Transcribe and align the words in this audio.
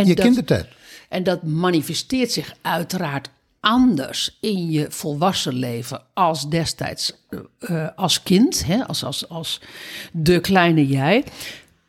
En 0.00 0.06
je 0.06 0.14
dat- 0.14 0.24
kindertijd. 0.24 0.66
En 1.08 1.22
dat 1.22 1.42
manifesteert 1.42 2.32
zich 2.32 2.54
uiteraard 2.62 3.30
anders 3.60 4.38
in 4.40 4.70
je 4.70 4.86
volwassen 4.90 5.52
leven 5.54 6.02
als 6.14 6.48
destijds 6.48 7.12
eh, 7.28 7.38
eh, 7.58 7.88
als 7.96 8.22
kind, 8.22 8.66
hè, 8.66 8.86
als, 8.86 9.04
als, 9.04 9.28
als 9.28 9.60
de 10.12 10.40
kleine 10.40 10.86
jij. 10.86 11.24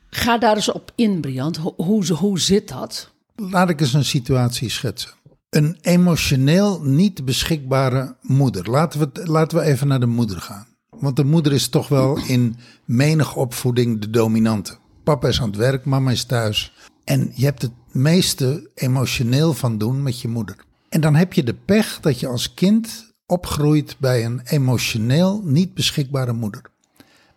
Ga 0.10 0.38
daar 0.38 0.56
eens 0.56 0.72
op 0.72 0.92
in, 0.96 1.22
Briant. 1.22 1.58
Hoe, 1.58 1.74
hoe, 1.76 2.14
hoe 2.14 2.40
zit 2.40 2.68
dat? 2.68 3.10
Laat 3.36 3.70
ik 3.70 3.82
eens 3.82 3.94
een 3.94 4.06
situatie 4.06 4.70
schetsen. 4.70 5.12
Een 5.50 5.78
emotioneel 5.82 6.82
niet 6.82 7.26
beschikbare 7.26 8.16
moeder. 8.22 8.70
Laten 8.70 9.00
we, 9.00 9.10
laten 9.28 9.58
we 9.58 9.64
even 9.64 9.88
naar 9.88 10.00
de 10.00 10.06
moeder 10.06 10.42
gaan. 10.42 10.68
Want 10.90 11.16
de 11.16 11.24
moeder 11.24 11.54
is 11.54 11.68
toch 11.68 11.88
wel 11.88 12.18
in 12.28 12.56
menig 12.86 13.36
opvoeding 13.36 14.02
de 14.02 14.10
dominante. 14.10 14.78
Papa 15.04 15.28
is 15.28 15.42
aan 15.42 15.48
het 15.48 15.58
werk, 15.58 15.86
mama 15.86 16.12
is 16.12 16.24
thuis. 16.24 16.74
En 17.04 17.32
je 17.36 17.46
hebt 17.46 17.62
het 17.62 17.72
meeste 17.92 18.70
emotioneel 18.74 19.54
van 19.54 19.78
doen 19.78 20.04
met 20.04 20.22
je 20.22 20.28
moeder. 20.28 20.56
En 20.90 21.02
dan 21.02 21.16
heb 21.16 21.34
je 21.34 21.44
de 21.44 21.54
pech 21.54 22.00
dat 22.00 22.20
je 22.20 22.28
als 22.28 22.54
kind 22.54 23.14
opgroeit 23.26 23.96
bij 24.00 24.26
een 24.26 24.42
emotioneel 24.44 25.42
niet 25.44 25.74
beschikbare 25.74 26.34
moeder. 26.34 26.62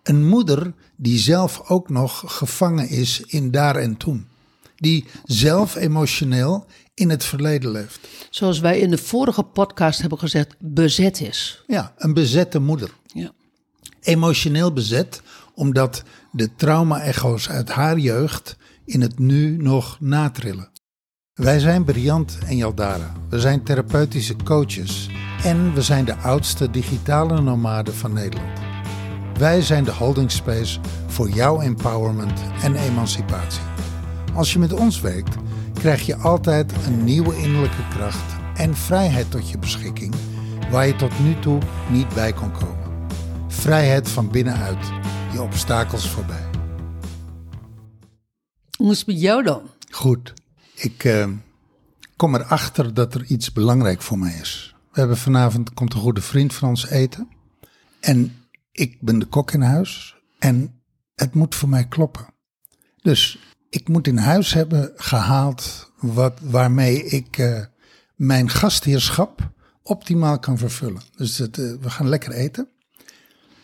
Een 0.02 0.26
moeder 0.26 0.72
die 0.96 1.18
zelf 1.18 1.70
ook 1.70 1.88
nog 1.88 2.22
gevangen 2.26 2.88
is 2.88 3.20
in 3.20 3.50
daar 3.50 3.76
en 3.76 3.96
toen. 3.96 4.26
Die 4.76 5.06
zelf 5.24 5.74
emotioneel 5.74 6.66
in 6.94 7.10
het 7.10 7.24
verleden 7.24 7.70
leeft. 7.70 8.08
Zoals 8.30 8.60
wij 8.60 8.78
in 8.78 8.90
de 8.90 8.98
vorige 8.98 9.42
podcast 9.42 10.00
hebben 10.00 10.18
gezegd, 10.18 10.54
bezet 10.58 11.20
is. 11.20 11.62
Ja, 11.66 11.94
een 11.96 12.14
bezette 12.14 12.58
moeder. 12.58 12.90
Ja. 13.06 13.32
Emotioneel 14.00 14.72
bezet 14.72 15.22
omdat 15.54 16.02
de 16.32 16.54
trauma-echo's 16.54 17.48
uit 17.48 17.68
haar 17.68 17.98
jeugd 17.98 18.56
in 18.84 19.00
het 19.00 19.18
nu 19.18 19.56
nog 19.56 19.96
natrillen. 20.00 20.70
Wij 21.34 21.58
zijn 21.58 21.84
Briant 21.84 22.38
en 22.46 22.56
Jaldara. 22.56 23.12
We 23.28 23.40
zijn 23.40 23.62
therapeutische 23.62 24.36
coaches. 24.44 25.10
En 25.44 25.74
we 25.74 25.82
zijn 25.82 26.04
de 26.04 26.16
oudste 26.16 26.70
digitale 26.70 27.40
nomaden 27.40 27.94
van 27.94 28.12
Nederland. 28.12 28.58
Wij 29.38 29.62
zijn 29.62 29.84
de 29.84 29.92
holding 29.92 30.30
space 30.30 30.80
voor 31.06 31.30
jouw 31.30 31.60
empowerment 31.60 32.40
en 32.62 32.74
emancipatie. 32.74 33.62
Als 34.34 34.52
je 34.52 34.58
met 34.58 34.72
ons 34.72 35.00
werkt, 35.00 35.36
krijg 35.72 36.06
je 36.06 36.16
altijd 36.16 36.72
een 36.86 37.04
nieuwe 37.04 37.36
innerlijke 37.36 37.88
kracht 37.88 38.34
en 38.54 38.76
vrijheid 38.76 39.30
tot 39.30 39.50
je 39.50 39.58
beschikking, 39.58 40.14
waar 40.70 40.86
je 40.86 40.96
tot 40.96 41.18
nu 41.18 41.38
toe 41.38 41.58
niet 41.90 42.14
bij 42.14 42.32
kon 42.32 42.52
komen. 42.52 43.08
Vrijheid 43.48 44.08
van 44.08 44.30
binnenuit, 44.30 44.92
je 45.32 45.42
obstakels 45.42 46.08
voorbij. 46.08 46.53
Hoe 48.76 48.90
is 48.90 48.98
het 48.98 49.06
met 49.06 49.20
jou 49.20 49.42
dan? 49.42 49.70
Goed, 49.90 50.32
ik 50.74 51.04
eh, 51.04 51.28
kom 52.16 52.34
erachter 52.34 52.94
dat 52.94 53.14
er 53.14 53.24
iets 53.24 53.52
belangrijk 53.52 54.02
voor 54.02 54.18
mij 54.18 54.38
is. 54.40 54.74
We 54.92 55.00
hebben 55.00 55.16
vanavond, 55.16 55.74
komt 55.74 55.94
een 55.94 56.00
goede 56.00 56.20
vriend 56.20 56.54
van 56.54 56.68
ons 56.68 56.88
eten. 56.88 57.28
En 58.00 58.46
ik 58.72 59.00
ben 59.00 59.18
de 59.18 59.26
kok 59.26 59.52
in 59.52 59.60
huis. 59.60 60.16
En 60.38 60.82
het 61.14 61.34
moet 61.34 61.54
voor 61.54 61.68
mij 61.68 61.86
kloppen. 61.88 62.26
Dus 63.02 63.38
ik 63.68 63.88
moet 63.88 64.06
in 64.06 64.16
huis 64.16 64.52
hebben 64.52 64.92
gehaald 64.96 65.92
wat, 65.98 66.40
waarmee 66.42 67.04
ik 67.04 67.38
eh, 67.38 67.64
mijn 68.16 68.50
gastheerschap 68.50 69.52
optimaal 69.82 70.38
kan 70.38 70.58
vervullen. 70.58 71.02
Dus 71.16 71.40
eh, 71.40 71.48
we 71.54 71.90
gaan 71.90 72.08
lekker 72.08 72.32
eten. 72.32 72.68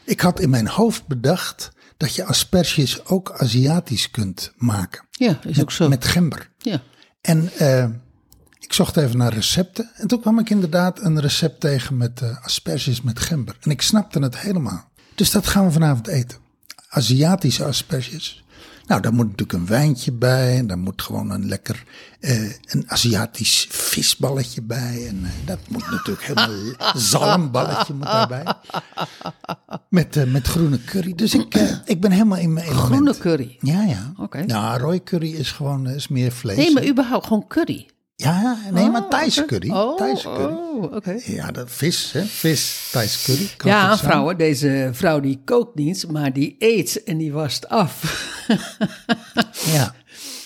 Ik 0.05 0.21
had 0.21 0.41
in 0.41 0.51
mijn 0.51 0.69
hoofd 0.69 1.07
bedacht 1.07 1.73
dat 2.01 2.15
je 2.15 2.25
asperges 2.25 3.05
ook 3.05 3.33
Aziatisch 3.33 4.11
kunt 4.11 4.53
maken. 4.57 5.07
Ja, 5.11 5.41
is 5.47 5.61
ook 5.61 5.71
zo. 5.71 5.89
Met 5.89 6.05
gember. 6.05 6.51
Ja. 6.59 6.83
En 7.21 7.51
eh, 7.57 7.85
ik 8.59 8.73
zocht 8.73 8.97
even 8.97 9.17
naar 9.17 9.33
recepten. 9.33 9.91
En 9.95 10.07
toen 10.07 10.21
kwam 10.21 10.39
ik 10.39 10.51
inderdaad 10.51 11.01
een 11.01 11.21
recept 11.21 11.61
tegen 11.61 11.97
met 11.97 12.21
eh, 12.21 12.45
asperges 12.45 13.03
met 13.03 13.19
gember. 13.19 13.57
En 13.61 13.71
ik 13.71 13.83
snapte 13.83 14.19
het 14.19 14.39
helemaal. 14.39 14.91
Dus 15.15 15.31
dat 15.31 15.47
gaan 15.47 15.65
we 15.65 15.71
vanavond 15.71 16.07
eten. 16.07 16.39
Aziatische 16.89 17.65
asperges. 17.65 18.45
Nou, 18.91 19.03
daar 19.03 19.13
moet 19.13 19.25
natuurlijk 19.29 19.53
een 19.53 19.67
wijntje 19.67 20.13
bij. 20.13 20.57
En 20.57 20.67
daar 20.67 20.79
moet 20.79 21.03
gewoon 21.03 21.31
een 21.31 21.49
lekker 21.49 21.85
eh, 22.21 22.43
een 22.43 22.85
Aziatisch 22.87 23.67
visballetje 23.71 24.63
bij. 24.63 25.07
En 25.09 25.21
eh, 25.25 25.31
dat 25.45 25.59
moet 25.69 25.91
natuurlijk 25.91 26.27
helemaal 26.27 26.75
zalmballetje 27.13 27.95
moet 27.95 28.07
daarbij. 28.07 28.45
Met, 29.89 30.17
eh, 30.17 30.25
met 30.25 30.47
groene 30.47 30.85
curry. 30.85 31.15
Dus 31.15 31.35
ik, 31.35 31.55
ik 31.85 32.01
ben 32.01 32.11
helemaal 32.11 32.39
in 32.39 32.53
mijn 32.53 32.67
element. 32.67 32.85
Groene 32.85 33.19
curry. 33.19 33.57
Ja, 33.61 33.83
ja. 33.83 34.13
Oké. 34.17 34.45
Nou, 34.45 34.81
rooi 34.81 35.03
curry 35.03 35.35
is 35.35 35.53
gewoon 35.53 35.89
is 35.89 36.09
meer 36.09 36.33
vlees. 36.33 36.57
Nee, 36.57 36.73
maar 36.73 36.87
überhaupt 36.87 37.27
gewoon 37.27 37.47
curry. 37.47 37.89
Ja, 38.17 38.59
nee, 38.73 38.91
maar 38.91 39.03
Oh, 39.03 39.09
Thaise 39.09 39.45
curry. 39.45 39.71
Oh, 39.71 39.97
Thaise 39.97 40.29
curry. 40.29 40.55
oh, 40.55 40.83
oké. 40.83 41.19
Ja, 41.25 41.51
dat 41.51 41.71
vis, 41.71 42.13
hè? 42.13 42.25
Vis, 42.25 42.89
Thaise 42.93 43.25
curry. 43.25 43.51
Kan 43.57 43.71
Ja, 43.71 43.99
vrouwen, 43.99 44.37
deze 44.39 44.91
vrouw 44.93 45.21
die 45.21 45.41
kookt 45.45 45.75
niet, 45.75 46.11
maar 46.11 46.33
die 46.33 46.57
eet 46.59 47.05
en 47.05 47.19
die 47.19 47.33
wast 47.33 47.69
af. 47.69 48.30
Ja. 49.75 49.95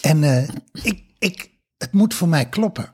En 0.03 0.25
eh, 0.25 0.49
ik, 0.83 1.03
ik, 1.19 1.51
het 1.79 1.93
moet 1.93 2.15
voor 2.15 2.29
mij 2.29 2.49
kloppen. 2.49 2.91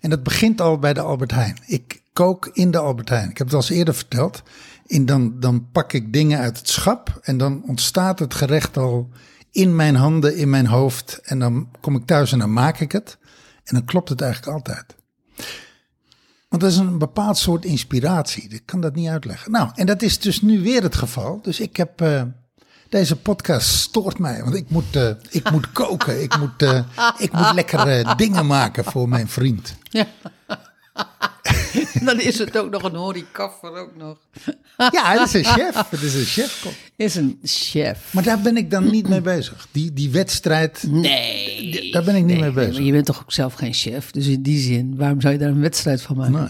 En 0.00 0.10
dat 0.10 0.22
begint 0.22 0.60
al 0.60 0.78
bij 0.78 0.94
de 0.94 1.00
Albert 1.00 1.30
Heijn. 1.30 1.58
Ik 1.66 2.02
kook 2.12 2.50
in 2.52 2.70
de 2.70 2.78
Albert 2.78 3.08
Heijn. 3.08 3.30
Ik 3.30 3.38
heb 3.38 3.46
het 3.46 3.56
al 3.56 3.60
eens 3.62 3.70
eerder 3.70 3.94
verteld. 3.94 4.42
In 4.86 5.06
dan, 5.06 5.40
dan 5.40 5.70
pak 5.70 5.92
ik 5.92 6.12
dingen 6.12 6.38
uit 6.38 6.58
het 6.58 6.68
schap 6.68 7.18
en 7.22 7.38
dan 7.38 7.62
ontstaat 7.66 8.18
het 8.18 8.34
gerecht 8.34 8.76
al 8.76 9.08
in 9.50 9.76
mijn 9.76 9.94
handen, 9.94 10.36
in 10.36 10.50
mijn 10.50 10.66
hoofd. 10.66 11.20
En 11.22 11.38
dan 11.38 11.68
kom 11.80 11.96
ik 11.96 12.06
thuis 12.06 12.32
en 12.32 12.38
dan 12.38 12.52
maak 12.52 12.80
ik 12.80 12.92
het. 12.92 13.18
En 13.64 13.74
dan 13.74 13.84
klopt 13.84 14.08
het 14.08 14.20
eigenlijk 14.20 14.52
altijd. 14.52 14.94
Want 16.48 16.62
dat 16.62 16.72
is 16.72 16.76
een 16.78 16.98
bepaald 16.98 17.38
soort 17.38 17.64
inspiratie. 17.64 18.48
Ik 18.48 18.66
kan 18.66 18.80
dat 18.80 18.94
niet 18.94 19.08
uitleggen. 19.08 19.50
Nou, 19.52 19.70
en 19.74 19.86
dat 19.86 20.02
is 20.02 20.18
dus 20.18 20.42
nu 20.42 20.60
weer 20.62 20.82
het 20.82 20.94
geval. 20.96 21.42
Dus 21.42 21.60
ik 21.60 21.76
heb. 21.76 22.00
eh, 22.00 22.22
deze 22.94 23.16
podcast 23.16 23.68
stoort 23.68 24.18
mij. 24.18 24.42
Want 24.42 24.54
ik 24.54 24.70
moet, 24.70 24.96
eh, 24.96 25.10
ik 25.30 25.50
moet 25.50 25.72
koken. 25.72 26.22
Ik 26.22 26.38
moet, 26.38 26.62
eh, 26.62 26.80
ik 27.18 27.32
moet 27.32 27.54
lekkere 27.54 28.14
dingen 28.16 28.46
maken 28.46 28.84
voor 28.84 29.08
mijn 29.08 29.28
vriend. 29.28 29.76
Ja. 29.82 30.06
Dan 32.04 32.20
is 32.20 32.38
het 32.38 32.58
ook 32.58 32.70
nog 32.70 32.82
een 32.82 32.94
horikaffer 32.94 33.76
ook 33.76 33.96
nog. 33.96 34.18
Ja, 34.76 35.12
het 35.12 35.34
is 35.34 35.34
een 35.34 35.44
chef. 35.44 35.90
Het 35.90 36.02
is 36.02 36.14
een 36.14 36.24
chef. 36.24 36.66
Is 36.96 37.14
een 37.14 37.38
chef. 37.42 38.12
Maar 38.12 38.22
daar 38.22 38.40
ben 38.40 38.56
ik 38.56 38.70
dan 38.70 38.90
niet 38.90 39.08
mee 39.08 39.20
bezig. 39.20 39.66
Die, 39.70 39.92
die 39.92 40.10
wedstrijd. 40.10 40.84
Nee. 40.86 41.92
Daar 41.92 42.04
ben 42.04 42.14
ik 42.14 42.24
niet 42.24 42.32
nee, 42.32 42.42
mee 42.42 42.52
bezig. 42.52 42.72
maar 42.72 42.82
je 42.82 42.92
bent 42.92 43.06
toch 43.06 43.20
ook 43.20 43.32
zelf 43.32 43.54
geen 43.54 43.74
chef? 43.74 44.10
Dus 44.10 44.26
in 44.26 44.42
die 44.42 44.60
zin, 44.60 44.96
waarom 44.96 45.20
zou 45.20 45.32
je 45.32 45.38
daar 45.38 45.48
een 45.48 45.60
wedstrijd 45.60 46.02
van 46.02 46.16
maken? 46.16 46.32
Nee. 46.32 46.48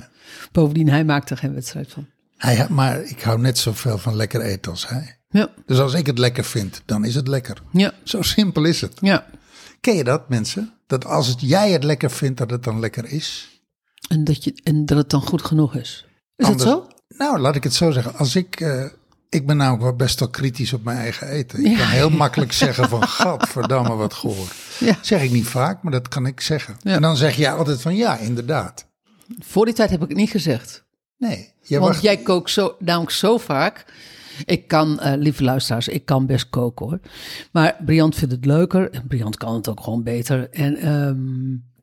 Bovendien, 0.53 0.89
hij 0.89 1.05
maakt 1.05 1.31
er 1.31 1.37
geen 1.37 1.55
wedstrijd 1.55 1.93
van. 1.93 2.07
Hij, 2.37 2.67
maar 2.69 3.03
ik 3.03 3.23
hou 3.23 3.41
net 3.41 3.59
zoveel 3.59 3.99
van 3.99 4.17
lekker 4.17 4.41
eten 4.41 4.71
als 4.71 4.89
hij. 4.89 5.19
Ja. 5.35 5.49
Dus 5.67 5.79
als 5.79 5.95
ik 5.95 6.07
het 6.07 6.19
lekker 6.19 6.45
vind, 6.45 6.83
dan 6.85 7.05
is 7.05 7.15
het 7.15 7.29
lekker. 7.29 7.63
Ja. 7.71 7.93
Zo 8.05 8.23
simpel 8.23 8.65
is 8.65 8.81
het. 8.81 8.93
Ja. 9.01 9.27
Ken 9.81 9.97
je 9.97 10.05
dat, 10.05 10.29
mensen? 10.29 10.73
Dat 10.87 11.05
als 11.05 11.27
het, 11.27 11.41
jij 11.41 11.71
het 11.71 11.85
lekker 11.85 12.11
vindt, 12.11 12.39
dat 12.39 12.51
het 12.51 12.63
dan 12.65 12.81
lekker 12.81 13.05
is? 13.05 13.49
En 14.09 14.25
dat, 14.25 14.45
je, 14.45 14.61
en 14.63 14.87
dat 14.87 14.99
het 14.99 15.11
dan 15.11 15.21
goed 15.23 15.43
genoeg 15.43 15.75
is. 15.75 16.07
Is 16.37 16.47
Anders- 16.47 16.65
dat 16.65 16.73
zo? 17.09 17.17
Nou, 17.19 17.39
laat 17.39 17.57
ik 17.57 17.63
het 17.65 17.75
zo 17.75 17.91
zeggen. 17.91 18.15
Als 18.17 18.37
ik, 18.37 18.61
eh, 18.61 18.85
ik 19.29 19.47
ben 19.47 19.57
namelijk 19.57 19.83
wel 19.83 19.95
best 19.97 20.19
wel 20.21 20.29
kritisch 20.29 20.73
op 20.73 20.85
mijn 20.85 20.99
eigen 20.99 21.29
eten. 21.29 21.65
Ik 21.65 21.77
kan 21.77 21.87
heel 21.87 22.11
makkelijk 22.25 22.53
zeggen 22.53 22.89
van, 22.89 23.03
gadverdamme 23.09 23.95
wat 23.95 24.15
gehoord. 24.15 24.53
Ja. 24.81 24.99
Zeg 25.03 25.23
ik 25.23 25.31
niet 25.31 25.47
vaak, 25.47 25.83
maar 25.83 25.93
dat 25.93 26.09
kan 26.09 26.27
ik 26.27 26.41
zeggen. 26.41 26.77
Ja. 26.81 26.95
En 26.95 27.03
dan 27.03 27.17
zeg 27.17 27.37
jij 27.37 27.53
altijd 27.53 27.81
van, 27.81 27.95
ja, 27.97 28.19
inderdaad. 28.19 28.87
Voor 29.39 29.65
die 29.65 29.75
tijd 29.75 29.91
heb 29.91 30.03
ik 30.03 30.09
het 30.09 30.17
niet 30.17 30.31
gezegd. 30.31 30.85
Nee, 31.19 31.53
jij 31.63 31.79
Want 31.81 31.91
wacht- 31.93 32.03
jij 32.05 32.17
kookt 32.17 32.51
zo, 32.51 32.77
namelijk 32.79 33.11
zo 33.13 33.39
vaak. 33.39 33.85
Ik 34.45 34.69
kan, 34.69 35.01
eh, 35.01 35.13
lieve 35.17 35.45
luisteraars, 35.45 35.89
ik 35.89 36.05
kan 36.05 36.27
best 36.27 36.51
koken 36.51 36.87
hoor. 36.87 37.01
Maar 37.51 37.77
Briant 37.85 38.15
vindt 38.15 38.35
het 38.35 38.45
leuker 38.45 38.91
en 38.91 39.07
Briant 39.07 39.37
kan 39.37 39.55
het 39.55 39.69
ook 39.69 39.81
gewoon 39.81 40.03
beter. 40.03 40.51
En, 40.51 40.77
ehm, 40.77 41.17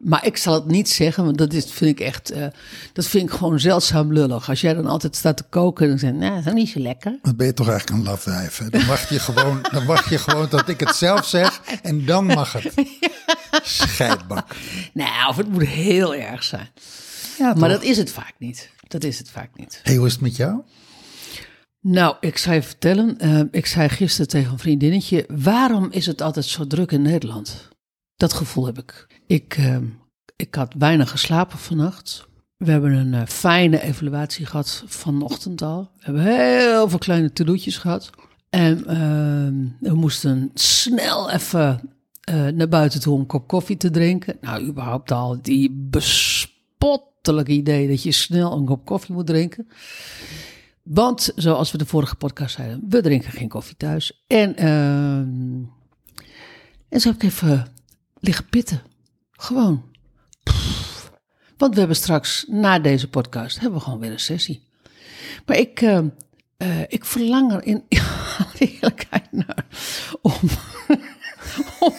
maar 0.09 0.25
ik 0.25 0.38
zal 0.38 0.53
het 0.53 0.66
niet 0.66 0.89
zeggen, 0.89 1.24
want 1.25 1.38
dat 1.38 1.53
is, 1.53 1.71
vind 1.71 2.00
ik 2.00 2.06
echt, 2.06 2.31
eh, 2.31 2.45
dat 2.94 3.06
vind 3.06 3.30
ik 3.30 3.36
gewoon 3.36 3.59
zeldzaam 3.59 4.13
lullig. 4.13 4.50
Als 4.50 4.62
jij 4.62 4.74
dan 4.74 4.86
altijd 4.86 5.15
staat 5.15 5.38
te 5.38 5.44
koken 5.50 5.83
en 5.83 5.89
dan 5.89 6.00
zeg 6.00 6.12
je, 6.12 6.18
nou, 6.18 6.36
dat 6.36 6.45
is 6.45 6.53
niet 6.53 6.69
zo 6.69 6.80
lekker. 6.80 7.19
Dan 7.21 7.36
ben 7.36 7.45
je 7.45 7.53
toch 7.53 7.69
eigenlijk 7.69 8.00
een 8.00 8.06
lafwijf. 8.06 8.57
Hè? 8.57 8.69
Dan, 8.69 8.86
wacht 8.86 9.09
je 9.09 9.19
gewoon, 9.19 9.59
dan 9.71 9.86
wacht 9.86 10.09
je 10.09 10.18
gewoon 10.18 10.47
tot 10.47 10.68
ik 10.68 10.80
het 10.80 10.95
zelf 10.95 11.25
zeg 11.25 11.62
en 11.81 12.06
dan 12.06 12.25
mag 12.25 12.54
het. 12.54 12.74
Scheidbak. 13.63 14.56
Nou, 14.94 15.30
of 15.30 15.36
het 15.38 15.50
moet 15.50 15.65
heel 15.65 16.15
erg 16.15 16.44
zijn. 16.44 16.68
Ja, 17.38 17.54
Maar 17.54 17.69
dat 17.69 17.83
is 17.83 17.97
het 17.97 18.12
vaak 18.12 18.33
niet. 18.38 18.69
Dat 18.88 19.04
is 19.04 19.18
het 19.18 19.30
vaak 19.30 19.50
niet. 19.56 19.80
Hey, 19.83 19.95
hoe 19.95 20.06
is 20.06 20.12
het 20.12 20.21
met 20.21 20.36
jou? 20.36 20.62
Nou, 21.81 22.16
ik 22.19 22.38
zou 22.38 22.56
je 22.56 22.62
vertellen, 22.62 23.19
eh, 23.19 23.42
ik 23.51 23.66
zei 23.66 23.89
gisteren 23.89 24.28
tegen 24.28 24.51
een 24.51 24.60
vriendinnetje, 24.60 25.25
waarom 25.28 25.88
is 25.92 26.06
het 26.06 26.22
altijd 26.22 26.45
zo 26.45 26.68
druk 26.68 26.92
in 26.92 27.01
Nederland? 27.01 27.69
Dat 28.16 28.33
gevoel 28.33 28.66
heb 28.66 28.78
ik. 28.78 29.07
Ik, 29.28 29.57
eh, 29.57 29.78
ik 30.36 30.56
had 30.56 30.74
weinig 30.78 31.10
geslapen 31.10 31.57
vannacht. 31.57 32.30
We 32.62 32.72
hebben 32.72 32.92
een 32.92 33.13
eh, 33.13 33.25
fijne 33.25 33.81
evaluatie 33.81 34.45
gehad 34.45 34.83
vanochtend 34.86 35.62
al. 35.62 35.89
We 35.95 36.04
hebben 36.04 36.24
heel 36.24 36.89
veel 36.89 36.98
kleine 36.98 37.33
to-do'tjes 37.33 37.78
gehad. 37.78 38.10
En 38.50 38.86
eh, 38.88 39.89
we 39.89 39.95
moesten 39.95 40.51
snel 40.54 41.31
even 41.31 41.81
eh, 42.22 42.48
naar 42.48 42.68
buiten 42.68 43.00
toe 43.00 43.13
om 43.13 43.19
een 43.19 43.25
kop 43.25 43.48
koffie 43.48 43.78
te 43.78 43.89
drinken. 43.89 44.38
Nou, 44.42 44.63
überhaupt 44.63 45.12
al 45.12 45.42
die 45.42 45.72
bespottelijke 45.89 47.51
idee 47.51 47.88
dat 47.88 48.04
je 48.04 48.12
snel 48.12 48.57
een 48.57 48.66
kop 48.66 48.86
koffie 48.86 49.16
moet 49.16 49.28
drinken. 49.28 49.68
Want, 50.94 51.32
zoals 51.36 51.72
we 51.72 51.78
de 51.78 51.86
vorige 51.86 52.16
podcast 52.16 52.56
zeiden, 52.56 52.86
we 52.90 53.02
drinken 53.02 53.32
geen 53.32 53.48
koffie 53.48 53.78
thuis. 53.78 54.24
En, 54.28 54.56
ehm, 54.56 55.64
en 56.90 57.00
zo 57.00 57.08
heb 57.10 57.16
ik 57.16 57.24
even 57.24 57.74
liggen 58.20 58.46
pitten. 58.50 58.82
Gewoon. 59.32 59.84
Want 61.58 61.74
we 61.74 61.80
hebben 61.80 61.98
straks, 61.98 62.46
na 62.48 62.80
deze 62.80 63.10
podcast, 63.10 63.60
hebben 63.60 63.78
we 63.80 63.84
gewoon 63.84 64.00
weer 64.00 64.12
een 64.12 64.20
sessie. 64.20 64.64
Maar 65.46 65.58
ik, 65.58 65.82
eh, 65.82 65.98
eh, 66.58 66.82
ik 66.88 67.06
verlang 67.06 67.52
er 67.52 67.64
in 67.64 67.84
eerlijkheid 68.60 69.32
naar 69.32 69.66
om, 70.22 70.40
om 71.80 71.94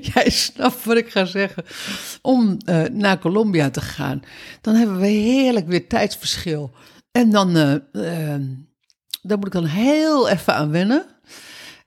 jij 0.00 0.30
snapt 0.30 0.84
wat 0.84 0.96
ik 0.96 1.10
ga 1.10 1.24
zeggen, 1.24 1.64
om 2.22 2.58
eh, 2.64 2.82
naar 2.82 3.18
Colombia 3.18 3.70
te 3.70 3.80
gaan. 3.80 4.22
Dan 4.60 4.74
hebben 4.74 4.98
we 4.98 5.06
heerlijk 5.06 5.66
weer 5.66 5.88
tijdsverschil. 5.88 6.72
En 7.12 7.30
dan, 7.30 7.56
eh, 7.56 7.74
eh, 7.74 8.40
daar 9.22 9.36
moet 9.38 9.46
ik 9.46 9.52
dan 9.52 9.64
heel 9.64 10.28
even 10.28 10.54
aan 10.54 10.70
wennen. 10.70 11.06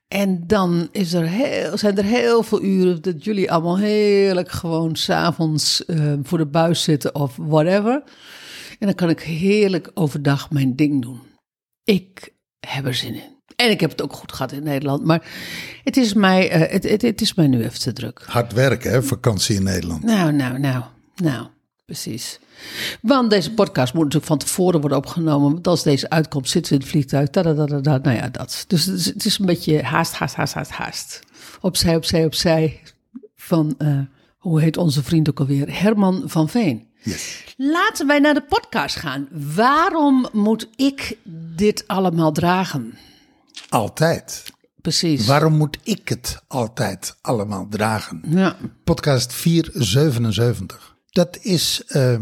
En 0.07 0.47
dan 0.47 0.89
is 0.91 1.13
er 1.13 1.27
heel, 1.27 1.77
zijn 1.77 1.97
er 1.97 2.03
heel 2.03 2.43
veel 2.43 2.61
uren 2.63 3.01
dat 3.01 3.23
jullie 3.23 3.51
allemaal 3.51 3.77
heerlijk 3.77 4.51
gewoon 4.51 4.95
s'avonds 4.95 5.83
uh, 5.87 6.13
voor 6.23 6.37
de 6.37 6.45
buis 6.45 6.83
zitten 6.83 7.15
of 7.15 7.35
whatever. 7.35 8.03
En 8.79 8.87
dan 8.87 8.95
kan 8.95 9.09
ik 9.09 9.19
heerlijk 9.19 9.91
overdag 9.93 10.51
mijn 10.51 10.75
ding 10.75 11.01
doen. 11.01 11.19
Ik 11.83 12.33
heb 12.59 12.85
er 12.85 12.93
zin 12.93 13.13
in. 13.13 13.33
En 13.55 13.69
ik 13.69 13.79
heb 13.79 13.89
het 13.89 14.01
ook 14.01 14.13
goed 14.13 14.31
gehad 14.31 14.51
in 14.51 14.63
Nederland. 14.63 15.03
Maar 15.03 15.27
het 15.83 15.97
is 15.97 16.13
mij, 16.13 16.55
uh, 16.55 16.71
het, 16.71 16.83
het, 16.89 17.01
het, 17.01 17.21
is 17.21 17.33
mij 17.33 17.47
nu 17.47 17.63
even 17.63 17.79
te 17.79 17.93
druk. 17.93 18.23
Hard 18.25 18.53
werken, 18.53 18.91
hè? 18.91 19.03
Vakantie 19.03 19.55
in 19.55 19.63
Nederland. 19.63 20.03
Nou, 20.03 20.31
nou, 20.31 20.59
nou, 20.59 20.83
nou, 21.15 21.47
precies. 21.93 22.39
Want 23.01 23.29
deze 23.29 23.53
podcast 23.53 23.93
moet 23.93 24.03
natuurlijk 24.03 24.31
van 24.31 24.37
tevoren 24.37 24.79
worden 24.79 24.97
opgenomen. 24.97 25.51
Want 25.51 25.67
als 25.67 25.83
deze 25.83 26.09
uitkomt, 26.09 26.49
zitten 26.49 26.73
in 26.73 26.79
het 26.79 26.89
vliegtuig. 26.89 27.29
Da, 27.29 27.41
da, 27.41 27.53
da, 27.53 27.65
da, 27.65 27.79
da, 27.79 27.97
nou 27.97 28.17
ja, 28.17 28.29
dat. 28.29 28.65
Dus 28.67 28.85
het 28.85 29.25
is 29.25 29.39
een 29.39 29.45
beetje 29.45 29.83
haast, 29.83 30.13
haast, 30.13 30.35
haast, 30.35 30.53
haast, 30.53 30.71
haast. 30.71 31.19
Opzij, 31.61 31.95
opzij, 31.95 32.25
opzij. 32.25 32.81
Van, 33.35 33.75
uh, 33.77 33.99
hoe 34.37 34.61
heet 34.61 34.77
onze 34.77 35.03
vriend 35.03 35.29
ook 35.29 35.39
alweer? 35.39 35.81
Herman 35.81 36.23
van 36.25 36.49
Veen. 36.49 36.87
Yes. 37.03 37.43
Laten 37.57 38.07
wij 38.07 38.19
naar 38.19 38.33
de 38.33 38.43
podcast 38.43 38.95
gaan. 38.95 39.27
Waarom 39.55 40.27
moet 40.31 40.69
ik 40.75 41.17
dit 41.55 41.83
allemaal 41.87 42.31
dragen? 42.31 42.97
Altijd. 43.69 44.43
Precies. 44.81 45.25
Waarom 45.25 45.53
moet 45.53 45.77
ik 45.83 46.09
het 46.09 46.41
altijd 46.47 47.15
allemaal 47.21 47.67
dragen? 47.69 48.23
Ja. 48.27 48.55
Podcast 48.83 49.33
477. 49.33 50.92
Dat 51.13 51.37
is, 51.41 51.83
uh, 51.87 52.19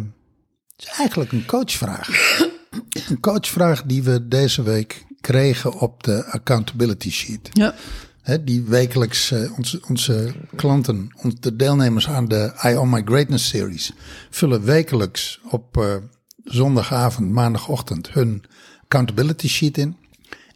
is 0.78 0.86
eigenlijk 0.86 1.32
een 1.32 1.46
coachvraag. 1.46 2.08
een 3.10 3.20
coachvraag 3.20 3.84
die 3.84 4.04
we 4.04 4.28
deze 4.28 4.64
week 4.64 5.06
kregen 5.22 5.74
op 5.74 6.04
de 6.04 6.26
accountability 6.26 7.12
sheet. 7.12 7.50
Ja. 7.54 7.76
He, 8.22 8.44
die 8.44 8.64
wekelijks 8.64 9.32
uh, 9.32 9.58
onze, 9.58 9.82
onze 9.88 10.34
klanten, 10.56 11.12
de 11.40 11.56
deelnemers 11.56 12.08
aan 12.10 12.28
de 12.28 12.54
I 12.66 12.76
On 12.76 12.90
My 12.90 13.02
Greatness 13.06 13.48
series, 13.48 13.94
vullen 14.30 14.64
wekelijks 14.64 15.40
op 15.50 15.78
uh, 15.78 15.96
zondagavond, 16.44 17.30
maandagochtend 17.30 18.14
hun 18.14 18.44
accountability 18.84 19.48
sheet 19.48 19.78
in. 19.78 19.98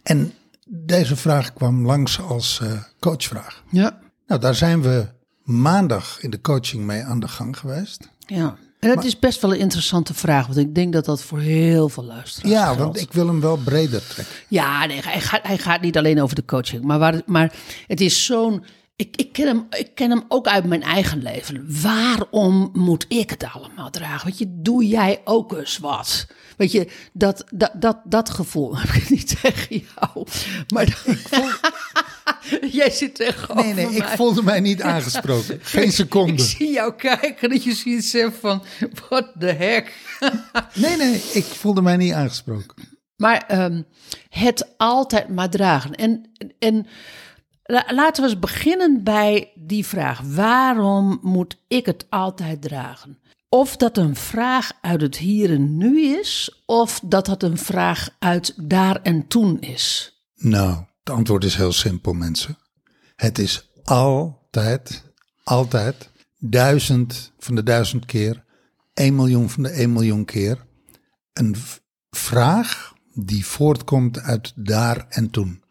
En 0.02 0.32
deze 0.66 1.16
vraag 1.16 1.52
kwam 1.52 1.86
langs 1.86 2.20
als 2.20 2.60
uh, 2.62 2.72
coachvraag. 3.00 3.62
Ja. 3.70 3.98
Nou, 4.26 4.40
daar 4.40 4.54
zijn 4.54 4.82
we 4.82 5.06
maandag 5.46 6.20
in 6.20 6.30
de 6.30 6.40
coaching 6.40 6.84
mee 6.84 7.02
aan 7.02 7.20
de 7.20 7.28
gang 7.28 7.58
geweest. 7.58 8.08
Ja. 8.18 8.56
En 8.78 8.88
het 8.88 8.94
maar, 8.96 9.06
is 9.06 9.18
best 9.18 9.40
wel 9.40 9.52
een 9.52 9.58
interessante 9.58 10.14
vraag, 10.14 10.46
want 10.46 10.58
ik 10.58 10.74
denk 10.74 10.92
dat 10.92 11.04
dat 11.04 11.22
voor 11.22 11.38
heel 11.38 11.88
veel 11.88 12.04
luisteraars 12.04 12.54
Ja, 12.54 12.64
geldt. 12.64 12.80
want 12.80 13.00
ik 13.00 13.12
wil 13.12 13.26
hem 13.26 13.40
wel 13.40 13.56
breder 13.56 14.06
trekken. 14.06 14.34
Ja, 14.48 14.86
nee, 14.86 15.00
hij 15.00 15.20
gaat, 15.20 15.46
hij 15.46 15.58
gaat 15.58 15.80
niet 15.80 15.96
alleen 15.96 16.22
over 16.22 16.34
de 16.36 16.44
coaching, 16.44 16.84
maar, 16.84 16.98
waar, 16.98 17.22
maar 17.26 17.52
het 17.86 18.00
is 18.00 18.24
zo'n... 18.24 18.64
Ik, 18.96 19.16
ik, 19.16 19.32
ken 19.32 19.46
hem, 19.46 19.66
ik 19.70 19.94
ken 19.94 20.10
hem 20.10 20.24
ook 20.28 20.46
uit 20.46 20.64
mijn 20.64 20.82
eigen 20.82 21.22
leven. 21.22 21.80
Waarom 21.82 22.70
moet 22.72 23.04
ik 23.08 23.30
het 23.30 23.44
allemaal 23.52 23.90
dragen? 23.90 24.26
Weet 24.26 24.38
je, 24.38 24.46
doe 24.48 24.86
jij 24.86 25.20
ook 25.24 25.52
eens 25.52 25.78
wat? 25.78 26.26
Weet 26.56 26.72
je, 26.72 26.90
dat, 27.12 27.44
dat, 27.50 27.70
dat, 27.74 27.98
dat 28.04 28.30
gevoel 28.30 28.78
heb 28.78 28.88
ik 28.88 29.10
niet 29.16 29.40
tegen 29.40 29.84
jou. 29.94 30.26
Maar 30.74 30.82
ik 30.82 30.96
voel... 30.96 31.50
jij 32.80 32.90
zit 32.90 33.14
tegenover 33.14 33.64
Nee, 33.64 33.74
nee, 33.74 33.86
mij. 33.86 33.96
ik 33.96 34.16
voelde 34.16 34.42
mij 34.42 34.60
niet 34.60 34.82
aangesproken. 34.82 35.58
Geen 35.76 35.92
seconde. 35.92 36.32
Ik 36.32 36.40
zie 36.40 36.72
jou 36.72 36.94
kijken 36.94 37.48
dat 37.48 37.64
je 37.64 37.74
ziet 37.74 38.04
zeggen 38.04 38.32
van, 38.40 38.62
what 39.08 39.32
the 39.38 39.46
heck? 39.46 39.92
nee, 40.74 40.96
nee, 40.96 41.22
ik 41.32 41.44
voelde 41.44 41.82
mij 41.82 41.96
niet 41.96 42.12
aangesproken. 42.12 42.74
Maar 43.16 43.64
um, 43.64 43.86
het 44.28 44.74
altijd 44.76 45.28
maar 45.28 45.50
dragen. 45.50 45.94
En, 45.94 46.30
en 46.58 46.86
laten 47.66 48.22
we 48.22 48.30
eens 48.30 48.38
beginnen 48.38 49.04
bij 49.04 49.52
die 49.54 49.86
vraag. 49.86 50.20
Waarom 50.20 51.18
moet 51.22 51.56
ik 51.68 51.86
het 51.86 52.06
altijd 52.08 52.62
dragen? 52.62 53.18
Of 53.48 53.76
dat 53.76 53.96
een 53.96 54.16
vraag 54.16 54.72
uit 54.80 55.00
het 55.00 55.16
hier 55.16 55.50
en 55.50 55.76
nu 55.76 56.00
is, 56.00 56.62
of 56.66 57.00
dat 57.04 57.26
dat 57.26 57.42
een 57.42 57.58
vraag 57.58 58.08
uit 58.18 58.54
daar 58.68 59.02
en 59.02 59.26
toen 59.26 59.60
is. 59.60 60.16
Nou, 60.34 60.84
het 60.98 61.14
antwoord 61.14 61.44
is 61.44 61.54
heel 61.54 61.72
simpel, 61.72 62.12
mensen. 62.12 62.58
Het 63.16 63.38
is 63.38 63.70
altijd, 63.84 65.12
altijd, 65.44 66.10
duizend 66.38 67.32
van 67.38 67.54
de 67.54 67.62
duizend 67.62 68.04
keer, 68.04 68.44
één 68.94 69.14
miljoen 69.14 69.50
van 69.50 69.62
de 69.62 69.68
één 69.68 69.92
miljoen 69.92 70.24
keer, 70.24 70.66
een 71.32 71.56
vraag 72.10 72.94
die 73.14 73.46
voortkomt 73.46 74.18
uit 74.18 74.52
daar 74.56 75.06
en 75.08 75.30
toen. 75.30 75.64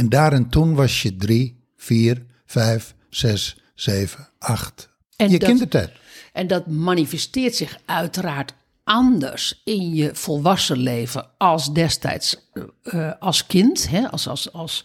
En 0.00 0.08
daar 0.08 0.32
en 0.32 0.48
toen 0.48 0.74
was 0.74 1.02
je 1.02 1.16
drie, 1.16 1.64
vier, 1.76 2.26
vijf, 2.46 2.94
zes, 3.08 3.56
zeven, 3.74 4.28
acht. 4.38 4.88
En 5.16 5.30
je 5.30 5.38
dat, 5.38 5.48
kindertijd. 5.48 5.90
En 6.32 6.46
dat 6.46 6.66
manifesteert 6.66 7.54
zich 7.54 7.78
uiteraard 7.84 8.54
anders 8.84 9.60
in 9.64 9.94
je 9.94 10.10
volwassen 10.14 10.76
leven 10.78 11.26
als 11.38 11.72
destijds 11.72 12.50
uh, 12.82 13.12
als 13.18 13.46
kind, 13.46 13.88
hè, 13.90 14.10
als, 14.10 14.28
als, 14.28 14.52
als 14.52 14.84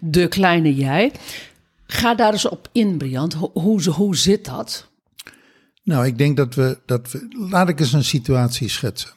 de 0.00 0.28
kleine 0.28 0.74
jij. 0.74 1.12
Ga 1.86 2.14
daar 2.14 2.32
eens 2.32 2.48
op 2.48 2.68
in, 2.72 2.98
Briant. 2.98 3.34
Hoe, 3.34 3.50
hoe, 3.52 3.90
hoe 3.90 4.16
zit 4.16 4.44
dat? 4.44 4.88
Nou, 5.82 6.06
ik 6.06 6.18
denk 6.18 6.36
dat 6.36 6.54
we, 6.54 6.78
dat 6.86 7.10
we. 7.10 7.46
Laat 7.50 7.68
ik 7.68 7.80
eens 7.80 7.92
een 7.92 8.04
situatie 8.04 8.68
schetsen. 8.68 9.10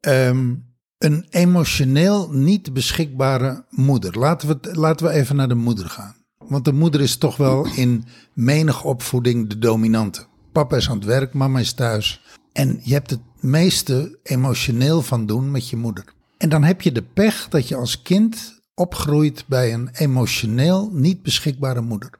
Um, 0.00 0.73
een 0.98 1.26
emotioneel 1.30 2.28
niet 2.32 2.72
beschikbare 2.72 3.64
moeder. 3.70 4.18
Laten 4.18 4.48
we, 4.48 4.72
laten 4.72 5.06
we 5.06 5.12
even 5.12 5.36
naar 5.36 5.48
de 5.48 5.54
moeder 5.54 5.88
gaan. 5.88 6.14
Want 6.38 6.64
de 6.64 6.72
moeder 6.72 7.00
is 7.00 7.16
toch 7.16 7.36
wel 7.36 7.66
in 7.66 8.04
menig 8.32 8.84
opvoeding 8.84 9.48
de 9.48 9.58
dominante. 9.58 10.26
Papa 10.52 10.76
is 10.76 10.90
aan 10.90 10.96
het 10.96 11.04
werk, 11.04 11.34
mama 11.34 11.58
is 11.58 11.72
thuis. 11.72 12.22
En 12.52 12.80
je 12.82 12.92
hebt 12.92 13.10
het 13.10 13.20
meeste 13.40 14.18
emotioneel 14.22 15.02
van 15.02 15.26
doen 15.26 15.50
met 15.50 15.68
je 15.68 15.76
moeder. 15.76 16.04
En 16.38 16.48
dan 16.48 16.62
heb 16.62 16.80
je 16.80 16.92
de 16.92 17.02
pech 17.02 17.48
dat 17.48 17.68
je 17.68 17.76
als 17.76 18.02
kind 18.02 18.60
opgroeit 18.74 19.44
bij 19.46 19.72
een 19.72 19.88
emotioneel 19.92 20.90
niet 20.92 21.22
beschikbare 21.22 21.80
moeder. 21.80 22.10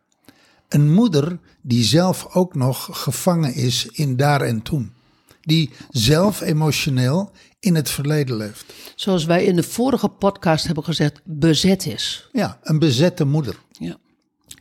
Een 0.68 0.92
moeder 0.92 1.38
die 1.62 1.84
zelf 1.84 2.26
ook 2.32 2.54
nog 2.54 2.88
gevangen 2.92 3.54
is 3.54 3.86
in 3.86 4.16
daar 4.16 4.40
en 4.40 4.62
toen. 4.62 4.92
Die 5.40 5.70
zelf 5.90 6.40
emotioneel 6.40 7.32
in 7.64 7.74
het 7.74 7.90
verleden 7.90 8.36
leeft. 8.36 8.72
Zoals 8.94 9.24
wij 9.24 9.44
in 9.44 9.56
de 9.56 9.62
vorige 9.62 10.08
podcast 10.08 10.64
hebben 10.66 10.84
gezegd, 10.84 11.20
bezet 11.24 11.86
is. 11.86 12.28
Ja, 12.32 12.58
een 12.62 12.78
bezette 12.78 13.24
moeder. 13.24 13.56
Ja. 13.70 13.96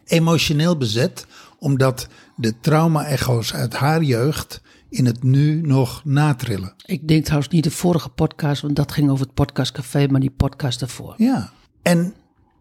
Emotioneel 0.05 0.77
bezet, 0.77 1.25
omdat 1.60 2.07
de 2.36 2.60
trauma-echo's 2.60 3.53
uit 3.53 3.74
haar 3.74 4.03
jeugd 4.03 4.62
in 4.89 5.05
het 5.05 5.24
nu 5.24 5.62
nog 5.62 6.05
natrillen. 6.05 6.74
Ik 6.86 7.07
denk 7.07 7.24
trouwens 7.24 7.51
niet 7.51 7.63
de 7.63 7.72
vorige 7.72 8.10
podcast, 8.10 8.62
want 8.62 8.75
dat 8.75 8.91
ging 8.91 9.10
over 9.10 9.25
het 9.25 9.33
podcastcafé, 9.33 10.07
maar 10.07 10.19
die 10.19 10.33
podcast 10.38 10.81
ervoor. 10.81 11.13
Ja, 11.17 11.51
en 11.81 12.13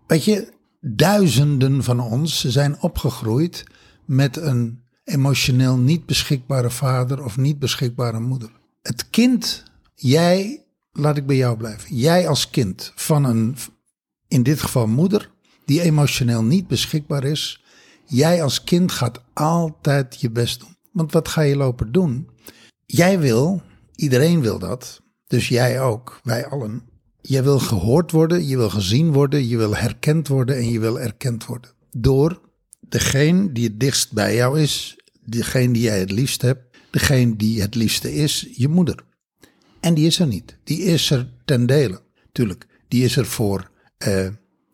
weet 0.07 0.25
je, 0.25 0.53
duizenden 0.81 1.83
van 1.83 2.01
ons 2.01 2.45
zijn 2.45 2.81
opgegroeid 2.81 3.65
met 4.05 4.37
een 4.37 4.83
emotioneel 5.05 5.77
niet 5.77 6.07
beschikbare 6.07 6.71
vader 6.71 7.25
of 7.25 7.37
niet 7.37 7.59
beschikbare 7.59 8.21
moeder. 8.21 8.51
Het 8.83 9.11
kind, 9.11 9.63
jij, 9.95 10.65
laat 10.93 11.17
ik 11.17 11.27
bij 11.27 11.37
jou 11.37 11.57
blijven, 11.57 11.97
jij 11.97 12.29
als 12.29 12.51
kind 12.51 12.93
van 12.95 13.25
een, 13.25 13.57
in 14.29 14.43
dit 14.43 14.61
geval 14.61 14.87
moeder, 14.87 15.31
die 15.65 15.83
emotioneel 15.83 16.43
niet 16.43 16.67
beschikbaar 16.67 17.25
is, 17.25 17.65
jij 18.07 18.43
als 18.43 18.65
kind 18.65 18.93
gaat 18.93 19.23
altijd 19.33 20.21
je 20.21 20.31
best 20.31 20.61
doen. 20.61 20.77
Want 20.93 21.13
wat 21.13 21.29
ga 21.29 21.41
je 21.41 21.57
lopen 21.57 21.93
doen? 21.93 22.29
Jij 22.87 23.19
wil, 23.19 23.63
iedereen 23.95 24.41
wil 24.41 24.59
dat, 24.59 25.03
dus 25.27 25.49
jij 25.49 25.81
ook, 25.81 26.21
wij 26.23 26.47
allen. 26.47 26.83
Je 27.21 27.43
wil 27.43 27.59
gehoord 27.59 28.11
worden, 28.11 28.47
je 28.47 28.57
wil 28.57 28.71
gezien 28.71 29.13
worden, 29.13 29.49
je 29.49 29.57
wil 29.57 29.77
herkend 29.77 30.29
worden 30.29 30.57
en 30.57 30.71
je 30.71 30.81
wil 30.81 31.01
erkend 31.01 31.47
worden. 31.47 31.71
Door 31.91 32.41
degene 32.81 33.53
die 33.53 33.65
het 33.65 33.81
dichtst 33.81 34.13
bij 34.13 34.35
jou 34.35 34.61
is, 34.61 34.97
degene 35.25 35.73
die 35.73 35.83
jij 35.83 35.99
het 35.99 36.11
liefst 36.11 36.43
hebt, 36.43 36.77
degene 36.91 37.37
die 37.37 37.61
het 37.61 37.75
liefste 37.75 38.15
is, 38.15 38.49
je 38.57 38.69
moeder. 38.69 39.05
En 39.83 39.95
die 39.95 40.07
is 40.07 40.19
er 40.19 40.27
niet. 40.27 40.57
Die 40.65 40.79
is 40.83 41.11
er 41.11 41.29
ten 41.45 41.67
dele. 41.67 42.01
Tuurlijk, 42.33 42.67
die 42.89 43.05
is 43.05 43.17
er 43.17 43.27
voor 43.27 43.71
uh, 44.09 44.29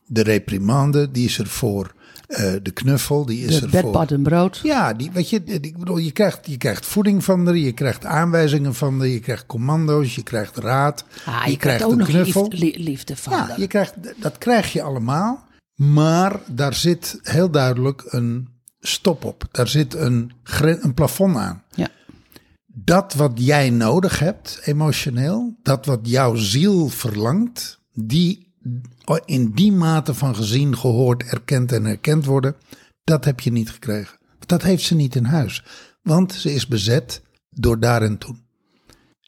de 0.07 0.23
reprimande, 0.23 1.11
die 1.11 1.25
is 1.25 1.39
er 1.39 1.47
voor 1.47 1.95
uh, 2.29 2.39
de 2.63 2.71
knuffel, 2.71 3.27
die 3.27 3.45
is 3.45 3.61
de 3.61 3.69
er 3.77 3.83
voor... 3.83 4.07
en 4.07 4.23
brood. 4.23 4.61
Ja, 4.63 4.95
die, 4.95 5.11
weet 5.13 5.31
je, 5.31 5.43
ik 5.45 5.79
bedoel, 5.79 5.97
je 5.99 6.11
krijgt, 6.13 6.47
je 6.47 6.57
krijgt 6.57 6.87
voeding 6.87 7.25
van 7.25 7.47
haar, 7.47 7.57
je 7.57 7.73
krijgt 7.73 8.05
aanwijzingen 8.05 8.75
van 8.75 8.99
haar, 8.99 9.07
je 9.09 9.21
krijgt 9.21 9.47
commando's, 9.47 10.15
je 10.15 10.23
krijgt 10.23 10.57
raad, 10.57 11.05
Ah, 11.27 11.43
je, 11.45 11.51
je, 11.51 11.57
krijgt 11.57 11.85
ook 11.85 11.93
een 11.93 12.05
knuffel. 12.05 12.49
liefde, 12.49 12.67
li- 12.67 12.83
liefde 12.85 13.17
van 13.17 13.33
Ja, 13.33 13.47
haar. 13.47 13.61
je 13.61 13.67
krijgt, 13.67 13.95
dat 14.21 14.39
krijg 14.39 14.73
je 14.73 14.83
allemaal. 14.83 15.47
Maar 15.75 16.41
daar 16.47 16.75
zit 16.75 17.19
heel 17.23 17.51
duidelijk 17.51 18.03
een 18.07 18.49
stop 18.81 19.25
op. 19.25 19.45
Daar 19.51 19.69
zit 19.69 19.95
een, 19.95 20.33
een 20.61 20.95
plafond 20.95 21.37
aan. 21.37 21.63
Ja. 21.75 21.89
Dat 22.85 23.15
wat 23.15 23.33
jij 23.35 23.71
nodig 23.71 24.19
hebt, 24.19 24.61
emotioneel, 24.65 25.57
dat 25.63 25.87
wat 25.87 26.01
jouw 26.03 26.35
ziel 26.35 26.89
verlangt, 26.89 27.81
die 27.93 28.53
in 29.25 29.51
die 29.51 29.73
mate 29.73 30.15
van 30.15 30.35
gezien, 30.35 30.77
gehoord, 30.77 31.23
erkend 31.23 31.73
en 31.73 31.85
herkend 31.85 32.25
worden, 32.25 32.57
dat 33.05 33.25
heb 33.25 33.41
je 33.41 33.53
niet 33.53 33.71
gekregen. 33.71 34.19
Dat 34.47 34.63
heeft 34.63 34.83
ze 34.83 34.95
niet 34.95 35.15
in 35.15 35.25
huis. 35.25 35.65
Want 36.03 36.33
ze 36.33 36.53
is 36.53 36.67
bezet 36.67 37.23
door 37.51 37.81
daar 37.81 38.03
en 38.03 38.19
toen. 38.19 38.47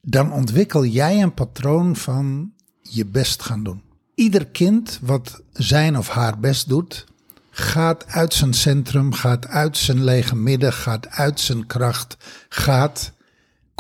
Dan 0.03 0.33
ontwikkel 0.33 0.85
jij 0.85 1.23
een 1.23 1.35
patroon 1.35 1.97
van 1.97 2.53
je 2.83 3.07
best 3.07 3.43
gaan 3.43 3.63
doen. 3.63 3.83
Ieder 4.15 4.47
kind 4.47 4.99
wat 5.03 5.43
zijn 5.53 5.99
of 5.99 6.09
haar 6.09 6.39
best 6.39 6.69
doet, 6.69 7.07
gaat 7.51 8.07
uit 8.07 8.35
zijn 8.35 8.55
centrum, 8.55 9.13
gaat 9.13 9.47
uit 9.47 9.77
zijn 9.77 10.05
lege 10.05 10.37
midden, 10.37 10.73
gaat 10.73 11.09
uit 11.09 11.41
zijn 11.41 11.67
kracht, 11.67 12.17
gaat 12.49 13.13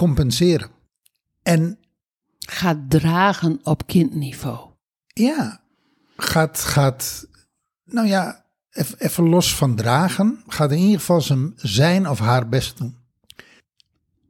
compenseren. 0.01 0.71
En 1.43 1.79
Gaat 2.39 2.91
dragen 2.91 3.61
op 3.63 3.87
kindniveau. 3.87 4.71
ja, 5.07 5.61
gaat, 6.17 6.61
gaat 6.61 7.27
nou 7.85 8.07
ja, 8.07 8.45
even 8.99 9.29
los 9.29 9.55
van 9.55 9.77
dragen, 9.77 10.43
gaat 10.47 10.71
in 10.71 10.79
ieder 10.79 10.99
geval 10.99 11.21
zijn, 11.21 11.53
zijn 11.57 12.09
of 12.09 12.19
haar 12.19 12.49
best 12.49 12.79
doen. 12.79 12.97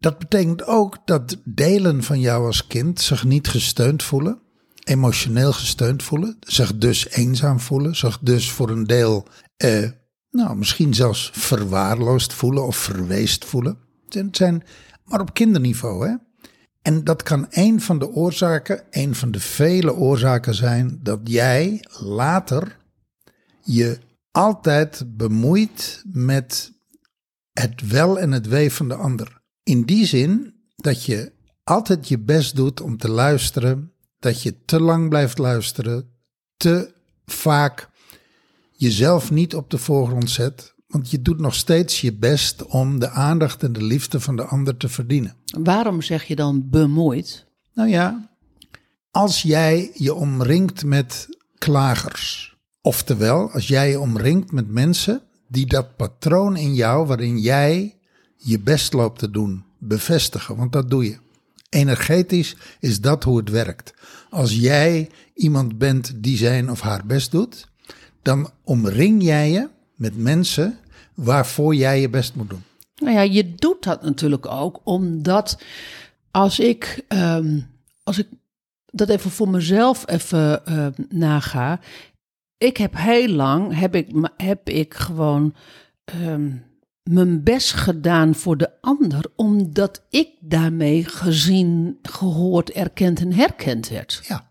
Dat 0.01 0.19
betekent 0.19 0.65
ook 0.65 0.99
dat 1.05 1.37
delen 1.45 2.03
van 2.03 2.21
jou 2.21 2.47
als 2.47 2.67
kind 2.67 3.01
zich 3.01 3.25
niet 3.25 3.49
gesteund 3.49 4.03
voelen, 4.03 4.41
emotioneel 4.85 5.53
gesteund 5.53 6.03
voelen, 6.03 6.37
zich 6.41 6.77
dus 6.77 7.09
eenzaam 7.09 7.61
voelen, 7.61 7.97
zich 7.97 8.19
dus 8.19 8.51
voor 8.51 8.71
een 8.71 8.85
deel, 8.85 9.27
eh, 9.57 9.91
nou 10.31 10.57
misschien 10.57 10.95
zelfs 10.95 11.31
verwaarloosd 11.33 12.33
voelen 12.33 12.67
of 12.67 12.77
verweest 12.77 13.45
voelen. 13.45 13.79
Het 14.09 14.37
zijn, 14.37 14.63
maar 15.11 15.21
op 15.21 15.35
kinderniveau, 15.35 16.09
hè? 16.09 16.15
En 16.83 17.05
dat 17.05 17.23
kan 17.23 17.47
een 17.51 17.81
van 17.81 17.99
de 17.99 18.09
oorzaken, 18.09 18.83
een 18.91 19.15
van 19.15 19.31
de 19.31 19.41
vele 19.41 19.95
oorzaken 19.95 20.55
zijn 20.55 20.99
dat 21.03 21.21
jij 21.25 21.85
later 21.99 22.79
je 23.63 23.99
altijd 24.31 25.17
bemoeit 25.17 26.03
met 26.07 26.73
het 27.53 27.89
wel 27.89 28.19
en 28.19 28.33
het 28.33 28.47
wee 28.47 28.73
van 28.73 28.89
de 28.89 28.95
ander. 28.95 29.43
In 29.63 29.83
die 29.83 30.07
zin 30.07 30.55
dat 30.77 31.05
je 31.05 31.33
altijd 31.65 32.09
je 32.09 32.19
best 32.19 32.57
doet 32.57 32.81
om 32.81 32.97
te 32.97 33.11
luisteren, 33.11 33.93
dat 34.19 34.43
je 34.43 34.65
te 34.65 34.81
lang 34.81 35.09
blijft 35.09 35.39
luisteren, 35.39 36.11
te 36.57 36.93
vaak 37.25 37.89
jezelf 38.73 39.31
niet 39.31 39.55
op 39.55 39.71
de 39.71 39.79
voorgrond 39.79 40.31
zet, 40.31 40.75
want 40.91 41.11
je 41.11 41.23
doet 41.23 41.41
nog 41.41 41.55
steeds 41.55 42.01
je 42.01 42.13
best 42.13 42.67
om 42.67 42.99
de 42.99 43.11
aandacht 43.11 43.63
en 43.63 43.73
de 43.73 43.83
liefde 43.83 44.21
van 44.21 44.37
de 44.37 44.45
ander 44.45 44.77
te 44.77 44.89
verdienen. 44.89 45.35
Waarom 45.59 46.03
zeg 46.03 46.25
je 46.25 46.37
dan 46.37 46.71
bemoeid? 46.71 47.47
Nou 47.75 47.89
ja, 47.89 48.31
als 49.11 49.43
jij 49.43 49.91
je 49.95 50.15
omringt 50.15 50.85
met 50.85 51.29
klagers, 51.59 52.57
oftewel 52.83 53.51
als 53.51 53.69
jij 53.69 53.91
je 53.91 54.01
omringt 54.01 54.53
met 54.53 54.69
mensen 54.69 55.23
die 55.49 55.67
dat 55.67 55.97
patroon 55.97 56.57
in 56.57 56.75
jou, 56.75 57.07
waarin 57.07 57.39
jij 57.39 57.97
je 58.37 58.61
best 58.61 58.93
loopt 58.93 59.19
te 59.19 59.31
doen, 59.31 59.65
bevestigen, 59.79 60.57
want 60.57 60.73
dat 60.73 60.91
doe 60.91 61.05
je. 61.05 61.19
Energetisch 61.69 62.57
is 62.81 63.01
dat 63.01 63.25
hoe 63.25 63.37
het 63.37 63.51
werkt. 63.51 63.95
Als 64.31 64.57
jij 64.57 65.11
iemand 65.35 65.79
bent 65.79 66.13
die 66.17 66.37
zijn 66.37 66.71
of 66.71 66.81
haar 66.81 67.07
best 67.07 67.31
doet, 67.31 67.69
dan 68.23 68.51
omring 68.65 69.23
jij 69.23 69.51
je 69.51 69.69
met 70.01 70.17
mensen 70.17 70.79
waarvoor 71.15 71.75
jij 71.75 72.01
je 72.01 72.09
best 72.09 72.35
moet 72.35 72.51
doen. 72.51 72.63
Nou 72.95 73.15
ja, 73.15 73.21
je 73.21 73.55
doet 73.55 73.83
dat 73.85 74.03
natuurlijk 74.03 74.47
ook 74.47 74.81
omdat 74.85 75.63
als 76.31 76.59
ik, 76.59 77.05
ehm, 77.09 77.61
als 78.03 78.19
ik 78.19 78.27
dat 78.87 79.09
even 79.09 79.31
voor 79.31 79.49
mezelf 79.49 80.09
even 80.09 80.67
eh, 80.67 80.87
naga. 81.09 81.81
Ik 82.59 82.77
heb 82.77 82.97
heel 82.97 83.29
lang, 83.29 83.79
heb 83.79 83.95
ik, 83.95 84.09
heb 84.37 84.69
ik 84.69 84.95
gewoon 84.95 85.55
ehm, 86.05 86.51
mijn 87.03 87.43
best 87.43 87.73
gedaan 87.73 88.35
voor 88.35 88.57
de 88.57 88.71
ander. 88.81 89.25
Omdat 89.37 90.03
ik 90.11 90.29
daarmee 90.41 91.05
gezien, 91.05 91.99
gehoord, 92.03 92.71
erkend 92.71 93.21
en 93.21 93.33
herkend 93.33 93.89
werd. 93.89 94.21
Ja, 94.29 94.51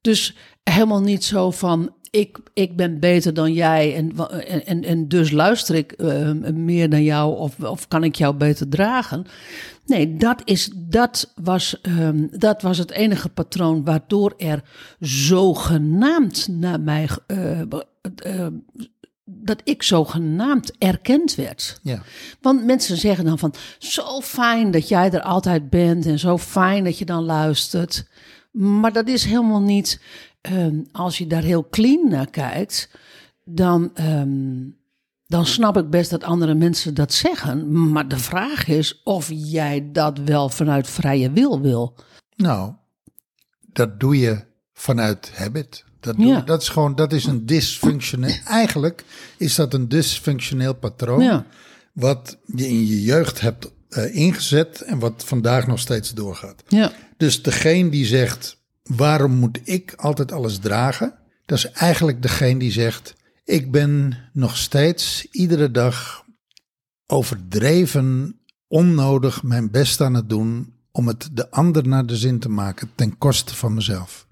Dus 0.00 0.36
helemaal 0.62 1.02
niet 1.02 1.24
zo 1.24 1.50
van 1.50 1.94
ik, 2.10 2.38
ik 2.54 2.76
ben 2.76 3.00
beter 3.00 3.34
dan 3.34 3.52
jij 3.52 3.96
en, 3.96 4.12
en, 4.66 4.84
en, 4.84 5.08
dus 5.08 5.30
luister 5.30 5.74
ik 5.74 5.92
eh, 5.92 6.32
meer 6.54 6.90
dan 6.90 7.02
jou 7.02 7.36
of, 7.38 7.60
of 7.60 7.88
kan 7.88 8.04
ik 8.04 8.14
jou 8.14 8.34
beter 8.34 8.68
dragen. 8.68 9.26
Nee, 9.86 10.16
dat, 10.16 10.42
is, 10.44 10.70
dat, 10.74 11.32
was, 11.42 11.80
ehm, 11.80 12.26
dat 12.30 12.62
was 12.62 12.78
het 12.78 12.90
enige 12.90 13.28
patroon 13.28 13.84
waardoor 13.84 14.34
er 14.38 14.62
zogenaamd 15.00 16.48
naar 16.48 16.80
mij, 16.80 17.08
eh, 17.26 17.60
eh, 17.60 18.46
dat 19.24 19.60
ik 19.64 19.82
zogenaamd 19.82 20.72
erkend 20.78 21.34
werd. 21.34 21.78
ja. 21.82 22.02
Want 22.40 22.64
mensen 22.64 22.96
zeggen 22.96 23.24
dan 23.24 23.38
van, 23.38 23.54
zo 23.78 24.20
fijn 24.20 24.70
dat 24.70 24.88
jij 24.88 25.10
er 25.10 25.22
altijd 25.22 25.70
bent 25.70 26.06
en 26.06 26.18
zo 26.18 26.38
fijn 26.38 26.84
dat 26.84 26.98
je 26.98 27.04
dan 27.04 27.24
luistert. 27.24 28.08
Maar 28.50 28.92
dat 28.92 29.08
is 29.08 29.24
helemaal 29.24 29.62
niet, 29.62 30.00
ehm, 30.40 30.82
als 30.92 31.18
je 31.18 31.26
daar 31.26 31.42
heel 31.42 31.68
clean 31.68 32.08
naar 32.08 32.30
kijkt, 32.30 32.90
dan, 33.44 33.90
ehm, 33.94 34.68
dan 35.26 35.46
snap 35.46 35.76
ik 35.76 35.90
best 35.90 36.10
dat 36.10 36.24
andere 36.24 36.54
mensen 36.54 36.94
dat 36.94 37.12
zeggen. 37.12 37.90
Maar 37.90 38.08
de 38.08 38.18
vraag 38.18 38.68
is 38.68 39.00
of 39.04 39.30
jij 39.32 39.88
dat 39.92 40.18
wel 40.18 40.48
vanuit 40.48 40.88
vrije 40.88 41.30
wil 41.32 41.60
wil. 41.60 41.96
Nou, 42.36 42.72
dat 43.72 44.00
doe 44.00 44.18
je 44.18 44.44
vanuit 44.72 45.30
habit. 45.34 45.84
Dat, 46.00 46.16
doe, 46.16 46.26
Ja. 46.26 46.40
dat 46.40 46.62
is 46.62 46.68
gewoon, 46.68 46.94
dat 46.94 47.12
is 47.12 47.24
een 47.24 47.46
dysfunctioneel. 47.46 48.38
Eigenlijk 48.44 49.04
is 49.36 49.54
dat 49.54 49.74
een 49.74 49.88
dysfunctioneel 49.88 50.74
patroon. 50.74 51.22
Ja. 51.22 51.46
Wat 51.92 52.38
je 52.54 52.68
in 52.68 52.86
je 52.86 53.02
jeugd 53.02 53.40
hebt 53.40 53.72
eh, 53.88 54.14
ingezet 54.16 54.80
en 54.80 54.98
wat 54.98 55.24
vandaag 55.26 55.66
nog 55.66 55.78
steeds 55.78 56.14
doorgaat. 56.14 56.62
Ja. 56.68 56.92
Dus 57.16 57.42
degene 57.42 57.90
die 57.90 58.06
zegt: 58.06 58.59
waarom 58.96 59.32
moet 59.32 59.60
ik 59.64 59.92
altijd 59.96 60.32
alles 60.32 60.58
dragen? 60.58 61.14
Dat 61.46 61.58
is 61.58 61.70
eigenlijk 61.70 62.22
degene 62.22 62.58
die 62.58 62.72
zegt: 62.72 63.14
ik 63.44 63.70
ben 63.70 64.18
nog 64.32 64.56
steeds 64.56 65.26
iedere 65.30 65.70
dag 65.70 66.24
overdreven, 67.06 68.38
onnodig 68.68 69.42
mijn 69.42 69.70
best 69.70 70.00
aan 70.00 70.14
het 70.14 70.28
doen 70.28 70.74
om 70.92 71.06
het 71.06 71.28
de 71.32 71.50
ander 71.50 71.88
naar 71.88 72.06
de 72.06 72.16
zin 72.16 72.38
te 72.38 72.48
maken 72.48 72.90
ten 72.94 73.18
koste 73.18 73.56
van 73.56 73.74
mezelf. 73.74 74.26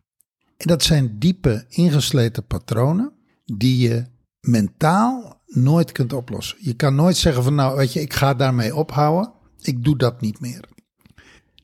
En 0.57 0.67
dat 0.67 0.83
zijn 0.83 1.19
diepe, 1.19 1.65
ingesleten 1.69 2.47
patronen 2.47 3.13
die 3.45 3.79
je 3.89 4.05
mentaal 4.41 5.43
nooit 5.47 5.93
kunt 5.93 6.13
oplossen. 6.13 6.59
Je 6.61 6.75
kan 6.75 6.95
nooit 6.95 7.17
zeggen 7.17 7.43
van 7.43 7.55
nou, 7.55 7.77
weet 7.77 7.93
je, 7.93 8.01
ik 8.01 8.13
ga 8.13 8.35
daarmee 8.35 8.75
ophouden. 8.75 9.33
Ik 9.61 9.85
doe 9.85 9.97
dat 9.97 10.21
niet 10.21 10.41
meer. 10.41 10.65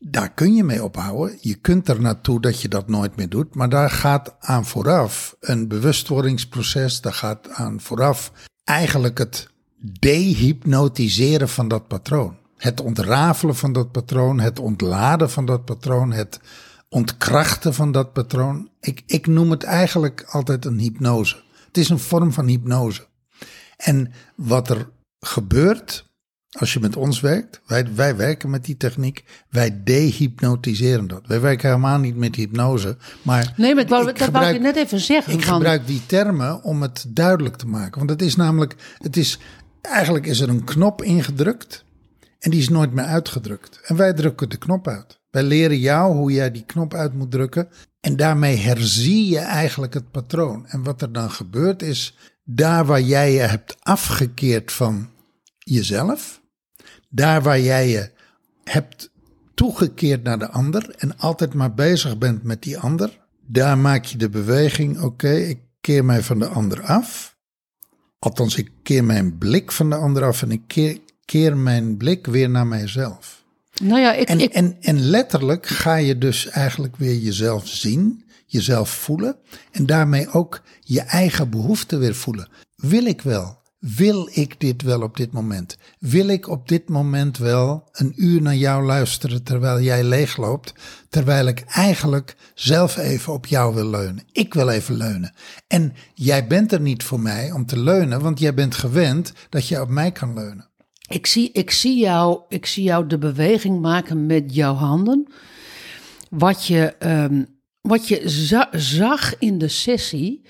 Daar 0.07 0.33
kun 0.33 0.55
je 0.55 0.65
mee 0.65 0.85
ophouden. 0.85 1.39
Je 1.41 1.55
kunt 1.55 1.89
er 1.89 2.01
naartoe 2.01 2.41
dat 2.41 2.61
je 2.61 2.69
dat 2.69 2.89
nooit 2.89 3.17
meer 3.17 3.29
doet. 3.29 3.55
Maar 3.55 3.69
daar 3.69 3.91
gaat 3.91 4.35
aan 4.41 4.67
vooraf 4.67 5.37
een 5.41 5.69
bewustwordingsproces. 5.69 7.01
Daar 7.01 7.13
gaat 7.13 7.49
aan 7.51 7.81
vooraf 7.81 8.33
eigenlijk 8.65 9.19
het 9.19 9.49
dehypnotiseren 9.79 11.49
van 11.49 11.69
dat 11.69 11.89
patroon. 11.89 12.37
Het 12.57 12.81
ontrafelen 12.81 13.57
van 13.57 13.73
dat 13.73 13.93
patroon. 13.93 14.41
Het 14.41 14.59
ontladen 14.59 15.31
van 15.31 15.47
dat 15.47 15.65
patroon. 15.65 16.13
Het 16.13 16.41
ontkrachten 16.89 17.75
van 17.75 17.93
dat 17.93 18.13
patroon. 18.13 18.71
Ik, 18.81 19.03
ik 19.07 19.27
noem 19.27 19.51
het 19.51 19.63
eigenlijk 19.63 20.25
altijd 20.29 20.65
een 20.65 20.79
hypnose. 20.79 21.43
Het 21.67 21.79
is 21.79 21.89
een 21.89 21.99
vorm 21.99 22.33
van 22.33 22.47
hypnose. 22.47 23.07
En 23.77 24.13
wat 24.37 24.71
er 24.71 24.89
gebeurt 25.21 26.13
Als 26.59 26.73
je 26.73 26.81
met 26.81 26.97
ons 26.97 27.21
werkt, 27.21 27.61
wij, 27.67 27.95
wij 27.95 28.17
werken 28.17 28.51
met 28.51 28.65
die 28.65 28.77
techniek, 28.77 29.25
wij 29.51 29.83
dehypnotiseren 29.85 31.07
dat. 31.07 31.27
Wij 31.27 31.41
werken 31.41 31.69
helemaal 31.69 31.99
niet 31.99 32.17
met 32.17 32.37
hypnose, 32.37 32.97
maar... 33.23 33.53
Nee, 33.57 33.75
maar 33.75 33.87
wou, 33.87 34.13
dat 34.13 34.31
wou 34.31 34.55
ik 34.55 34.61
net 34.61 34.77
even 34.77 35.01
zeggen. 35.01 35.33
Ik 35.33 35.43
van... 35.43 35.55
gebruik 35.55 35.87
die 35.87 36.07
termen 36.07 36.63
om 36.63 36.83
het 36.83 37.05
duidelijk 37.09 37.57
te 37.57 37.67
maken. 37.67 37.99
Want 37.99 38.11
het 38.11 38.23
is 38.23 38.37
namelijk, 38.37 38.77
het 38.99 39.17
is, 39.17 39.39
eigenlijk 39.81 40.27
is 40.27 40.41
er 40.41 40.49
een 40.49 40.65
knop 40.65 41.03
ingedrukt 41.03 41.85
en 42.39 42.51
die 42.51 42.61
is 42.61 42.69
nooit 42.69 42.93
meer 42.93 43.05
uitgedrukt. 43.05 43.81
En 43.85 43.97
wij 43.97 44.13
drukken 44.13 44.49
de 44.49 44.57
knop 44.57 44.89
uit. 44.89 45.21
Wij 45.31 45.43
leren 45.43 45.79
jou 45.79 46.15
hoe 46.15 46.33
jij 46.33 46.51
die 46.51 46.65
knop 46.65 46.95
uit 46.95 47.15
moet 47.15 47.31
drukken. 47.31 47.69
En 48.01 48.17
daarmee 48.17 48.57
herzie 48.57 49.29
je 49.29 49.39
eigenlijk 49.39 49.95
het 49.95 50.11
patroon. 50.11 50.67
En 50.67 50.83
wat 50.83 51.03
er 51.03 51.13
dan 51.13 51.31
gebeurt 51.31 51.83
is, 51.83 52.17
daar 52.45 52.85
waar 52.85 53.01
jij 53.01 53.33
je 53.33 53.41
hebt 53.41 53.77
afgekeerd 53.83 54.73
van 54.73 55.09
jezelf, 55.59 56.43
daar 57.15 57.43
waar 57.43 57.61
jij 57.61 57.89
je 57.89 58.11
hebt 58.65 59.11
toegekeerd 59.55 60.23
naar 60.23 60.39
de 60.39 60.51
ander 60.51 60.95
en 60.99 61.19
altijd 61.19 61.55
maar 61.55 61.75
bezig 61.75 62.19
bent 62.19 62.43
met 62.43 62.63
die 62.63 62.79
ander, 62.79 63.19
daar 63.47 63.79
maak 63.79 64.05
je 64.05 64.19
de 64.19 64.29
beweging: 64.29 65.01
oké, 65.01 65.33
ik 65.33 65.59
keer 65.81 66.05
mij 66.05 66.23
van 66.23 66.39
de 66.39 66.47
ander 66.47 66.83
af. 66.83 67.37
Althans, 68.19 68.57
ik 68.57 68.71
keer 68.83 69.05
mijn 69.05 69.39
blik 69.39 69.73
van 69.73 69.91
de 69.91 69.97
ander 69.97 70.25
af 70.25 70.43
en 70.43 70.51
ik 70.51 70.63
keer, 70.67 70.99
keer 71.25 71.57
mijn 71.57 71.97
blik 71.97 72.27
weer 72.27 72.51
naar 72.51 72.67
mijzelf. 72.67 73.45
Nou 73.83 74.01
ja, 74.01 74.13
ik, 74.13 74.29
en, 74.29 74.41
ik... 74.41 74.53
En, 74.53 74.77
en 74.81 75.01
letterlijk 75.01 75.67
ga 75.67 75.95
je 75.95 76.19
dus 76.19 76.49
eigenlijk 76.49 76.97
weer 76.97 77.17
jezelf 77.17 77.69
zien, 77.69 78.25
jezelf 78.47 78.91
voelen 78.91 79.37
en 79.71 79.87
daarmee 79.87 80.29
ook 80.33 80.63
je 80.81 81.01
eigen 81.01 81.51
behoeften 81.51 81.99
weer 81.99 82.15
voelen. 82.15 82.49
Wil 82.77 83.05
ik 83.05 83.23
wel? 83.23 83.63
Wil 83.85 84.29
ik 84.33 84.61
dit 84.61 84.83
wel 84.83 85.03
op 85.03 85.17
dit 85.17 85.33
moment? 85.33 85.77
Wil 85.99 86.29
ik 86.29 86.49
op 86.49 86.69
dit 86.69 86.89
moment 86.89 87.39
wel 87.39 87.89
een 87.93 88.13
uur 88.17 88.43
naar 88.43 88.57
jou 88.57 88.85
luisteren 88.85 89.43
terwijl 89.43 89.81
jij 89.81 90.05
leegloopt, 90.05 90.75
terwijl 91.09 91.47
ik 91.47 91.61
eigenlijk 91.61 92.37
zelf 92.55 92.97
even 92.97 93.33
op 93.33 93.47
jou 93.47 93.75
wil 93.75 93.91
leunen? 93.91 94.25
Ik 94.33 94.55
wil 94.55 94.69
even 94.69 94.97
leunen. 94.97 95.35
En 95.67 95.93
jij 96.15 96.47
bent 96.47 96.73
er 96.73 96.81
niet 96.81 97.03
voor 97.03 97.21
mij 97.21 97.53
om 97.53 97.67
te 97.67 97.79
leunen, 97.79 98.21
want 98.21 98.39
jij 98.39 98.55
bent 98.55 98.75
gewend 98.75 99.33
dat 99.49 99.69
je 99.69 99.81
op 99.81 99.89
mij 99.89 100.13
kan 100.13 100.35
leunen. 100.35 100.69
Ik 101.09 101.27
zie, 101.27 101.53
ik, 101.53 101.71
zie 101.71 101.99
jou, 101.99 102.41
ik 102.49 102.67
zie 102.67 102.83
jou 102.83 103.07
de 103.07 103.19
beweging 103.19 103.81
maken 103.81 104.27
met 104.27 104.55
jouw 104.55 104.75
handen. 104.75 105.33
Wat 106.31 106.67
je, 106.67 106.95
um, 106.99 107.47
wat 107.81 108.09
je 108.09 108.29
za 108.29 108.69
zag 108.73 109.39
in 109.39 109.59
de 109.59 109.69
sessie 109.69 110.47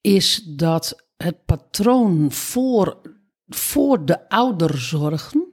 is 0.00 0.42
dat 0.46 1.05
het 1.16 1.44
patroon 1.44 2.32
voor, 2.32 2.98
voor 3.48 4.04
de 4.04 4.28
ouderzorgen 4.28 5.46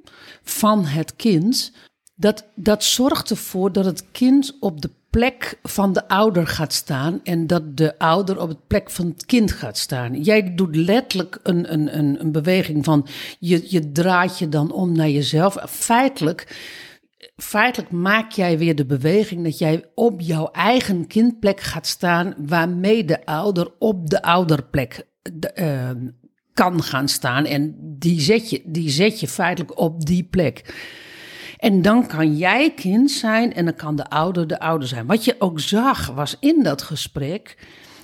van 0.44 0.86
het 0.86 1.16
kind, 1.16 1.72
dat, 2.16 2.46
dat 2.56 2.84
zorgt 2.84 3.30
ervoor 3.30 3.72
dat 3.72 3.86
het 3.86 4.12
kind 4.12 4.58
op 4.60 4.82
de 4.82 4.90
plek 5.10 5.60
van 5.64 5.94
de 5.94 6.08
ouder 6.08 6.48
gaat 6.48 6.74
staan 6.74 7.20
en 7.24 7.48
dat 7.48 7.78
de 7.78 8.00
ouder 8.00 8.42
op 8.42 8.50
het 8.50 8.68
plek 8.68 8.90
van 8.90 9.06
het 9.06 9.26
kind 9.26 9.52
gaat 9.52 9.78
staan. 9.78 10.22
Jij 10.22 10.56
doet 10.56 10.76
letterlijk 10.76 11.40
een, 11.44 11.74
een, 11.74 11.98
een, 11.98 12.20
een 12.20 12.32
beweging 12.32 12.86
van 12.86 13.08
je, 13.40 13.66
je 13.72 13.92
draait 13.92 14.38
je 14.38 14.50
dan 14.50 14.72
om 14.72 14.92
naar 14.92 15.10
jezelf. 15.10 15.58
Feitelijk, 15.70 16.56
feitelijk 17.36 17.92
maak 17.92 18.32
jij 18.32 18.58
weer 18.58 18.76
de 18.76 18.86
beweging 18.86 19.44
dat 19.44 19.58
jij 19.58 19.86
op 19.96 20.22
jouw 20.22 20.52
eigen 20.52 21.08
kindplek 21.08 21.60
gaat 21.60 21.88
staan, 21.88 22.34
waarmee 22.38 23.06
de 23.06 23.26
ouder 23.26 23.72
op 23.80 24.10
de 24.10 24.22
ouderplek 24.22 25.06
uh, 25.60 25.90
kan 26.54 26.84
gaan 26.84 27.08
staan. 27.08 27.46
En 27.46 27.76
die 27.80 28.22
zet, 28.22 28.50
je, 28.50 28.62
die 28.66 28.90
zet 28.90 29.20
je 29.20 29.28
feitelijk 29.28 29.80
op 29.80 30.06
die 30.06 30.24
plek. 30.24 30.76
En 31.58 31.82
dan 31.82 32.08
kan 32.08 32.38
jij 32.38 32.74
kind 32.74 33.12
zijn 33.12 33.54
en 33.54 33.66
dan 33.66 33.76
kan 33.76 33.96
de 33.96 34.10
ouder 34.10 34.48
de 34.48 34.60
ouder 34.60 34.88
zijn. 34.88 35.06
Wat 35.06 35.26
je 35.26 35.36
ook 35.40 35.60
zag 35.60 36.08
was 36.08 36.38
in 36.40 36.64
dat 36.64 36.82
gesprek, 36.82 37.58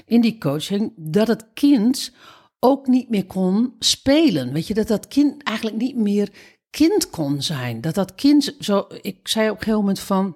in 0.06 0.22
die 0.22 0.38
coaching, 0.38 0.94
dat 0.96 1.28
het 1.28 1.46
kind 1.54 2.14
ook 2.60 2.88
niet 2.88 3.10
meer 3.10 3.26
kon 3.26 3.76
spelen. 3.80 4.54
Weet 4.54 4.68
je, 4.68 4.74
dat 4.74 4.88
dat 4.88 5.08
kind 5.08 5.44
eigenlijk 5.44 5.78
niet 5.78 5.96
meer 5.96 6.30
kind 6.70 7.10
kon 7.10 7.42
zijn. 7.42 7.82
Dat 7.82 7.96
dat 7.96 8.16
kind, 8.16 8.56
zo, 8.60 8.88
ik 9.02 9.28
zei 9.28 9.50
op 9.50 9.56
een 9.56 9.64
gegeven 9.64 9.80
moment 9.80 10.00
van, 10.00 10.36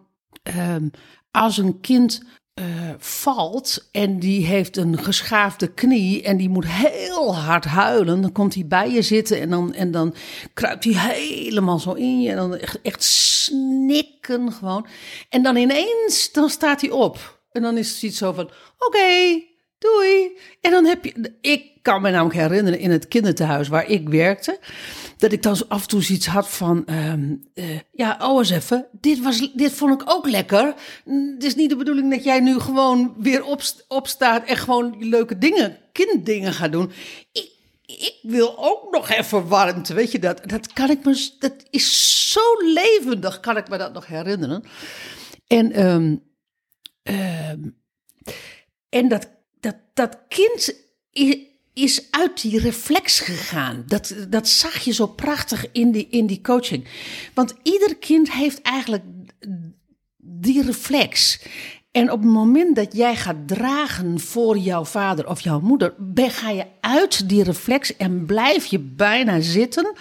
um, 0.57 0.91
als 1.31 1.57
een 1.57 1.79
kind 1.79 2.23
uh, 2.59 2.65
valt 2.97 3.89
en 3.91 4.19
die 4.19 4.45
heeft 4.45 4.77
een 4.77 4.97
geschaafde 4.97 5.67
knie 5.67 6.23
en 6.23 6.37
die 6.37 6.49
moet 6.49 6.67
heel 6.67 7.35
hard 7.35 7.65
huilen, 7.65 8.21
dan 8.21 8.31
komt 8.31 8.53
hij 8.53 8.65
bij 8.67 8.91
je 8.91 9.01
zitten 9.01 9.39
en 9.39 9.49
dan, 9.49 9.73
en 9.73 9.91
dan 9.91 10.15
kruipt 10.53 10.83
hij 10.83 10.93
helemaal 10.93 11.79
zo 11.79 11.91
in 11.91 12.21
je 12.21 12.29
en 12.29 12.35
dan 12.35 12.57
echt, 12.57 12.81
echt 12.81 13.03
snikken 13.03 14.51
gewoon. 14.51 14.87
En 15.29 15.43
dan 15.43 15.55
ineens, 15.55 16.31
dan 16.31 16.49
staat 16.49 16.81
hij 16.81 16.89
op. 16.89 17.41
En 17.51 17.61
dan 17.61 17.77
is 17.77 17.93
het 17.93 18.03
iets 18.03 18.17
zo 18.17 18.31
van, 18.31 18.49
oké, 18.77 19.41
doei. 19.77 20.37
En 20.61 20.71
dan 20.71 20.85
heb 20.85 21.05
je, 21.05 21.33
ik 21.41 21.71
kan 21.81 22.01
me 22.01 22.09
namelijk 22.11 22.35
herinneren 22.35 22.79
in 22.79 22.91
het 22.91 23.07
kinderthuis 23.07 23.67
waar 23.67 23.87
ik 23.87 24.09
werkte, 24.09 24.59
dat 25.23 25.31
ik 25.31 25.41
dan 25.41 25.67
af 25.67 25.81
en 25.81 25.87
toe 25.87 26.03
zoiets 26.03 26.25
had 26.25 26.49
van, 26.49 26.83
um, 26.89 27.43
uh, 27.53 27.79
ja, 27.91 28.17
oh 28.21 28.37
eens 28.37 28.49
even, 28.49 28.87
dit, 28.91 29.21
was, 29.21 29.53
dit 29.53 29.71
vond 29.71 30.01
ik 30.01 30.09
ook 30.11 30.27
lekker. 30.29 30.73
Het 31.05 31.43
is 31.43 31.55
niet 31.55 31.69
de 31.69 31.75
bedoeling 31.75 32.11
dat 32.11 32.23
jij 32.23 32.39
nu 32.39 32.59
gewoon 32.59 33.15
weer 33.17 33.43
op, 33.43 33.61
opstaat 33.87 34.45
en 34.45 34.57
gewoon 34.57 34.95
leuke 34.99 35.37
dingen, 35.37 35.77
kinddingen 35.91 36.53
gaat 36.53 36.71
doen. 36.71 36.91
Ik, 37.31 37.51
ik 37.85 38.19
wil 38.21 38.57
ook 38.57 38.91
nog 38.91 39.09
even 39.09 39.47
warmte, 39.47 39.93
weet 39.93 40.11
je 40.11 40.19
dat? 40.19 40.49
Dat 40.49 40.73
kan 40.73 40.89
ik 40.89 41.05
me, 41.05 41.31
dat 41.39 41.53
is 41.69 42.29
zo 42.31 42.55
levendig, 42.63 43.39
kan 43.39 43.57
ik 43.57 43.69
me 43.69 43.77
dat 43.77 43.93
nog 43.93 44.05
herinneren. 44.05 44.63
En, 45.47 45.85
um, 45.85 46.23
um, 47.03 47.77
en 48.89 49.07
dat, 49.07 49.29
dat, 49.59 49.75
dat 49.93 50.17
kind 50.27 50.75
uit 52.11 52.41
die 52.41 52.59
reflex 52.59 53.19
gegaan. 53.19 53.83
Dat, 53.87 54.15
dat 54.29 54.47
zag 54.47 54.77
je 54.77 54.91
zo 54.91 55.07
prachtig 55.07 55.65
in 55.71 55.91
die, 55.91 56.07
in 56.09 56.25
die 56.25 56.41
coaching. 56.41 56.87
Want 57.33 57.53
ieder 57.63 57.97
kind 57.97 58.31
heeft 58.31 58.61
eigenlijk 58.61 59.03
die 60.17 60.63
reflex. 60.63 61.41
En 61.91 62.11
op 62.11 62.21
het 62.21 62.31
moment 62.31 62.75
dat 62.75 62.95
jij 62.95 63.15
gaat 63.15 63.47
dragen 63.47 64.19
voor 64.19 64.57
jouw 64.57 64.85
vader 64.85 65.27
of 65.27 65.41
jouw 65.41 65.59
moeder, 65.59 65.93
ga 66.15 66.49
je 66.49 66.65
uit 66.81 67.29
die 67.29 67.43
reflex 67.43 67.97
en 67.97 68.25
blijf 68.25 68.65
je 68.65 68.79
bijna 68.79 69.41
zitten 69.41 69.93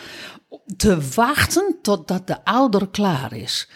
te 0.76 1.10
wachten 1.14 1.78
totdat 1.82 2.26
de 2.26 2.44
ouder 2.44 2.88
klaar 2.88 3.32
is. 3.36 3.68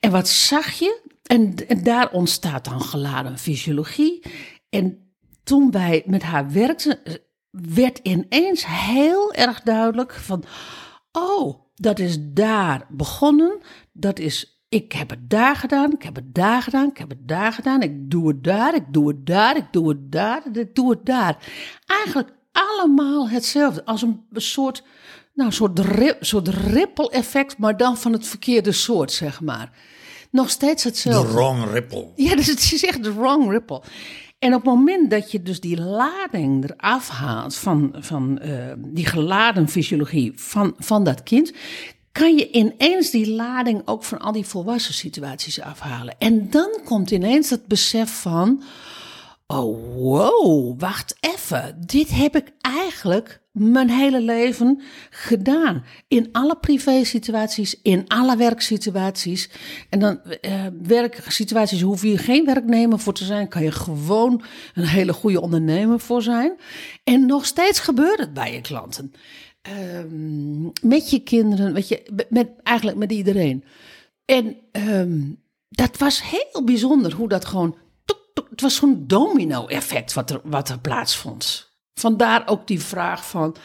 En 0.00 0.10
wat 0.10 0.28
zag 0.28 0.72
je? 0.72 1.00
En, 1.22 1.54
en 1.68 1.82
daar 1.82 2.10
ontstaat 2.10 2.64
dan 2.64 2.80
geladen 2.80 3.38
fysiologie. 3.38 4.22
En 4.70 4.98
toen 5.44 5.70
wij 5.70 6.02
met 6.06 6.22
haar 6.22 6.52
werkten, 6.52 6.98
werd 7.62 7.98
ineens 8.02 8.66
heel 8.66 9.32
erg 9.32 9.62
duidelijk 9.62 10.12
van, 10.12 10.44
oh, 11.12 11.54
dat 11.74 11.98
is 11.98 12.16
daar 12.20 12.86
begonnen, 12.88 13.58
dat 13.92 14.18
is, 14.18 14.64
ik 14.68 14.92
heb 14.92 15.10
het 15.10 15.30
daar 15.30 15.56
gedaan, 15.56 15.92
ik 15.92 16.02
heb 16.02 16.14
het 16.14 16.34
daar 16.34 16.62
gedaan, 16.62 16.88
ik 16.88 16.98
heb 16.98 17.08
het 17.08 17.28
daar 17.28 17.52
gedaan, 17.52 17.82
ik 17.82 18.10
doe 18.10 18.28
het 18.28 18.44
daar, 18.44 18.74
ik 18.74 18.84
doe 18.90 19.08
het 19.08 19.26
daar, 19.26 19.56
ik 19.56 19.66
doe 19.70 19.88
het 19.88 20.12
daar, 20.12 20.42
ik 20.52 20.74
doe 20.74 20.90
het 20.90 21.06
daar. 21.06 21.36
Eigenlijk 21.86 22.32
allemaal 22.52 23.28
hetzelfde, 23.28 23.84
als 23.84 24.02
een 24.02 24.26
soort, 24.32 24.82
nou, 25.34 25.52
soort, 25.52 25.80
soort 26.20 26.48
ripple 26.48 27.10
effect, 27.10 27.58
maar 27.58 27.76
dan 27.76 27.96
van 27.96 28.12
het 28.12 28.26
verkeerde 28.26 28.72
soort, 28.72 29.12
zeg 29.12 29.40
maar. 29.40 29.70
Nog 30.30 30.50
steeds 30.50 30.84
hetzelfde. 30.84 31.28
De 31.28 31.34
wrong 31.34 31.70
ripple. 31.70 32.08
Ja, 32.14 32.36
dus 32.36 32.46
het 32.54 32.58
is 32.58 32.84
echt 32.84 33.02
de 33.02 33.12
wrong 33.12 33.50
ripple. 33.50 33.82
En 34.38 34.54
op 34.54 34.64
het 34.64 34.74
moment 34.74 35.10
dat 35.10 35.30
je 35.30 35.42
dus 35.42 35.60
die 35.60 35.80
lading 35.80 36.64
eraf 36.64 37.08
haalt 37.08 37.56
van, 37.56 37.94
van 37.98 38.38
uh, 38.42 38.72
die 38.76 39.06
geladen 39.06 39.68
fysiologie 39.68 40.32
van, 40.34 40.74
van 40.78 41.04
dat 41.04 41.22
kind, 41.22 41.52
kan 42.12 42.36
je 42.36 42.50
ineens 42.50 43.10
die 43.10 43.30
lading 43.30 43.82
ook 43.84 44.04
van 44.04 44.18
al 44.18 44.32
die 44.32 44.46
volwassen 44.46 44.94
situaties 44.94 45.60
afhalen. 45.60 46.14
En 46.18 46.50
dan 46.50 46.80
komt 46.84 47.10
ineens 47.10 47.50
het 47.50 47.66
besef 47.66 48.20
van, 48.20 48.62
oh 49.46 49.94
wow, 49.94 50.80
wacht 50.80 51.16
even, 51.20 51.82
dit 51.86 52.10
heb 52.10 52.36
ik 52.36 52.52
eigenlijk 52.60 53.40
mijn 53.56 53.90
hele 53.90 54.20
leven 54.20 54.82
gedaan. 55.10 55.84
In 56.08 56.28
alle 56.32 56.56
privé-situaties, 56.56 57.80
in 57.82 58.08
alle 58.08 58.36
werksituaties. 58.36 59.50
En 59.90 59.98
dan 59.98 60.20
uh, 60.40 60.66
werksituaties 60.82 61.80
hoef 61.80 62.02
je 62.02 62.18
geen 62.18 62.44
werknemer 62.44 62.98
voor 62.98 63.12
te 63.12 63.24
zijn. 63.24 63.48
Kan 63.48 63.62
je 63.62 63.72
gewoon 63.72 64.42
een 64.74 64.86
hele 64.86 65.12
goede 65.12 65.40
ondernemer 65.40 66.00
voor 66.00 66.22
zijn. 66.22 66.56
En 67.04 67.26
nog 67.26 67.46
steeds 67.46 67.78
gebeurt 67.78 68.18
het 68.18 68.34
bij 68.34 68.52
je 68.52 68.60
klanten. 68.60 69.12
Um, 69.98 70.72
met 70.82 71.10
je 71.10 71.18
kinderen, 71.18 71.72
weet 71.72 71.88
je, 71.88 72.26
met, 72.28 72.48
eigenlijk 72.62 72.98
met 72.98 73.12
iedereen. 73.12 73.64
En 74.24 74.56
um, 74.72 75.42
dat 75.68 75.98
was 75.98 76.22
heel 76.22 76.64
bijzonder 76.64 77.12
hoe 77.12 77.28
dat 77.28 77.44
gewoon. 77.44 77.76
Het 78.50 78.60
was 78.60 78.74
zo'n 78.74 79.04
domino-effect 79.06 80.12
wat 80.12 80.30
er, 80.30 80.40
wat 80.44 80.68
er 80.68 80.78
plaatsvond. 80.78 81.70
Vandaar 81.94 82.42
ook 82.46 82.66
die 82.66 82.80
vraag 82.80 83.28
van, 83.28 83.56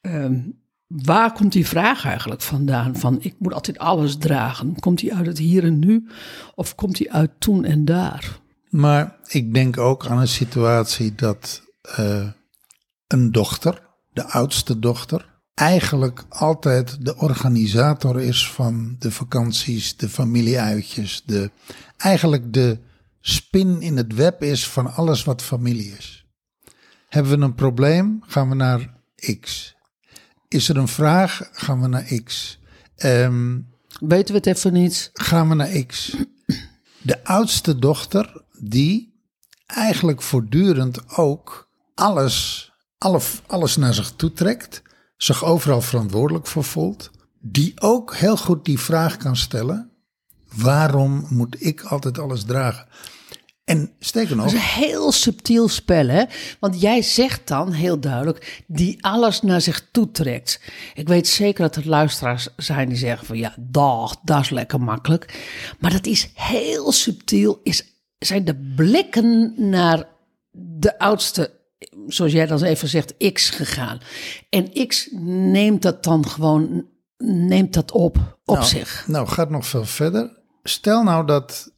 um, 0.00 0.60
waar 0.86 1.32
komt 1.32 1.52
die 1.52 1.66
vraag 1.66 2.04
eigenlijk 2.04 2.42
vandaan? 2.42 2.96
Van 2.96 3.18
ik 3.20 3.34
moet 3.38 3.52
altijd 3.52 3.78
alles 3.78 4.16
dragen. 4.16 4.80
Komt 4.80 4.98
die 4.98 5.14
uit 5.14 5.26
het 5.26 5.38
hier 5.38 5.64
en 5.64 5.78
nu 5.78 6.08
of 6.54 6.74
komt 6.74 6.96
die 6.96 7.12
uit 7.12 7.30
toen 7.38 7.64
en 7.64 7.84
daar? 7.84 8.40
Maar 8.68 9.16
ik 9.26 9.54
denk 9.54 9.78
ook 9.78 10.06
aan 10.06 10.18
een 10.18 10.28
situatie 10.28 11.14
dat 11.14 11.62
uh, 11.98 12.28
een 13.06 13.32
dochter, 13.32 13.82
de 14.12 14.24
oudste 14.24 14.78
dochter, 14.78 15.34
eigenlijk 15.54 16.24
altijd 16.28 17.04
de 17.04 17.16
organisator 17.16 18.20
is 18.20 18.50
van 18.50 18.96
de 18.98 19.10
vakanties, 19.10 19.96
de 19.96 20.08
familieuitjes, 20.08 21.22
de, 21.26 21.50
eigenlijk 21.96 22.52
de 22.52 22.78
spin 23.28 23.80
in 23.82 23.96
het 23.96 24.14
web 24.14 24.42
is 24.42 24.68
van 24.68 24.94
alles 24.94 25.24
wat 25.24 25.42
familie 25.42 25.96
is. 25.96 26.26
Hebben 27.08 27.38
we 27.38 27.44
een 27.44 27.54
probleem, 27.54 28.22
gaan 28.26 28.48
we 28.48 28.54
naar 28.54 28.94
X. 29.40 29.74
Is 30.48 30.68
er 30.68 30.76
een 30.76 30.88
vraag, 30.88 31.48
gaan 31.52 31.80
we 31.80 31.86
naar 31.86 32.20
X. 32.24 32.58
Um, 32.96 33.68
Weten 34.00 34.34
we 34.34 34.40
het 34.44 34.56
even 34.56 34.72
niet? 34.72 35.10
Gaan 35.12 35.48
we 35.48 35.54
naar 35.54 35.84
X. 35.86 36.16
De 37.02 37.24
oudste 37.24 37.78
dochter, 37.78 38.42
die 38.58 39.14
eigenlijk 39.66 40.22
voortdurend 40.22 41.16
ook 41.16 41.68
alles, 41.94 42.72
alles, 42.98 43.40
alles 43.46 43.76
naar 43.76 43.94
zich 43.94 44.10
toe 44.10 44.32
trekt, 44.32 44.82
zich 45.16 45.44
overal 45.44 45.80
verantwoordelijk 45.80 46.46
voor 46.46 46.64
voelt, 46.64 47.10
die 47.40 47.80
ook 47.80 48.14
heel 48.14 48.36
goed 48.36 48.64
die 48.64 48.80
vraag 48.80 49.16
kan 49.16 49.36
stellen: 49.36 49.90
waarom 50.54 51.26
moet 51.28 51.64
ik 51.64 51.82
altijd 51.82 52.18
alles 52.18 52.44
dragen? 52.44 52.86
En 53.66 53.92
sterker 53.98 54.36
nog. 54.36 54.44
Dat 54.44 54.54
is 54.54 54.60
een 54.60 54.82
heel 54.84 55.12
subtiel 55.12 55.68
spel, 55.68 56.08
hè? 56.08 56.24
Want 56.60 56.80
jij 56.80 57.02
zegt 57.02 57.48
dan 57.48 57.72
heel 57.72 58.00
duidelijk, 58.00 58.62
die 58.66 59.04
alles 59.04 59.42
naar 59.42 59.60
zich 59.60 59.88
toe 59.90 60.10
trekt. 60.10 60.60
Ik 60.94 61.08
weet 61.08 61.28
zeker 61.28 61.62
dat 61.62 61.76
er 61.76 61.88
luisteraars 61.88 62.48
zijn 62.56 62.88
die 62.88 62.98
zeggen 62.98 63.26
van, 63.26 63.36
ja, 63.36 63.54
dag, 63.58 64.16
dat 64.22 64.40
is 64.40 64.50
lekker 64.50 64.80
makkelijk. 64.80 65.48
Maar 65.78 65.90
dat 65.90 66.06
is 66.06 66.30
heel 66.34 66.92
subtiel, 66.92 67.60
is, 67.62 67.84
zijn 68.18 68.44
de 68.44 68.72
blikken 68.76 69.54
naar 69.56 70.08
de 70.50 70.98
oudste, 70.98 71.50
zoals 72.06 72.32
jij 72.32 72.46
dan 72.46 72.62
even 72.62 72.88
zegt, 72.88 73.32
X 73.32 73.50
gegaan. 73.50 74.00
En 74.50 74.86
X 74.86 75.08
neemt 75.20 75.82
dat 75.82 76.04
dan 76.04 76.28
gewoon, 76.28 76.86
neemt 77.24 77.74
dat 77.74 77.92
op, 77.92 78.38
op 78.44 78.56
nou, 78.56 78.66
zich. 78.68 79.04
Nou, 79.06 79.26
gaat 79.26 79.50
nog 79.50 79.66
veel 79.66 79.84
verder. 79.84 80.38
Stel 80.62 81.02
nou 81.02 81.26
dat 81.26 81.74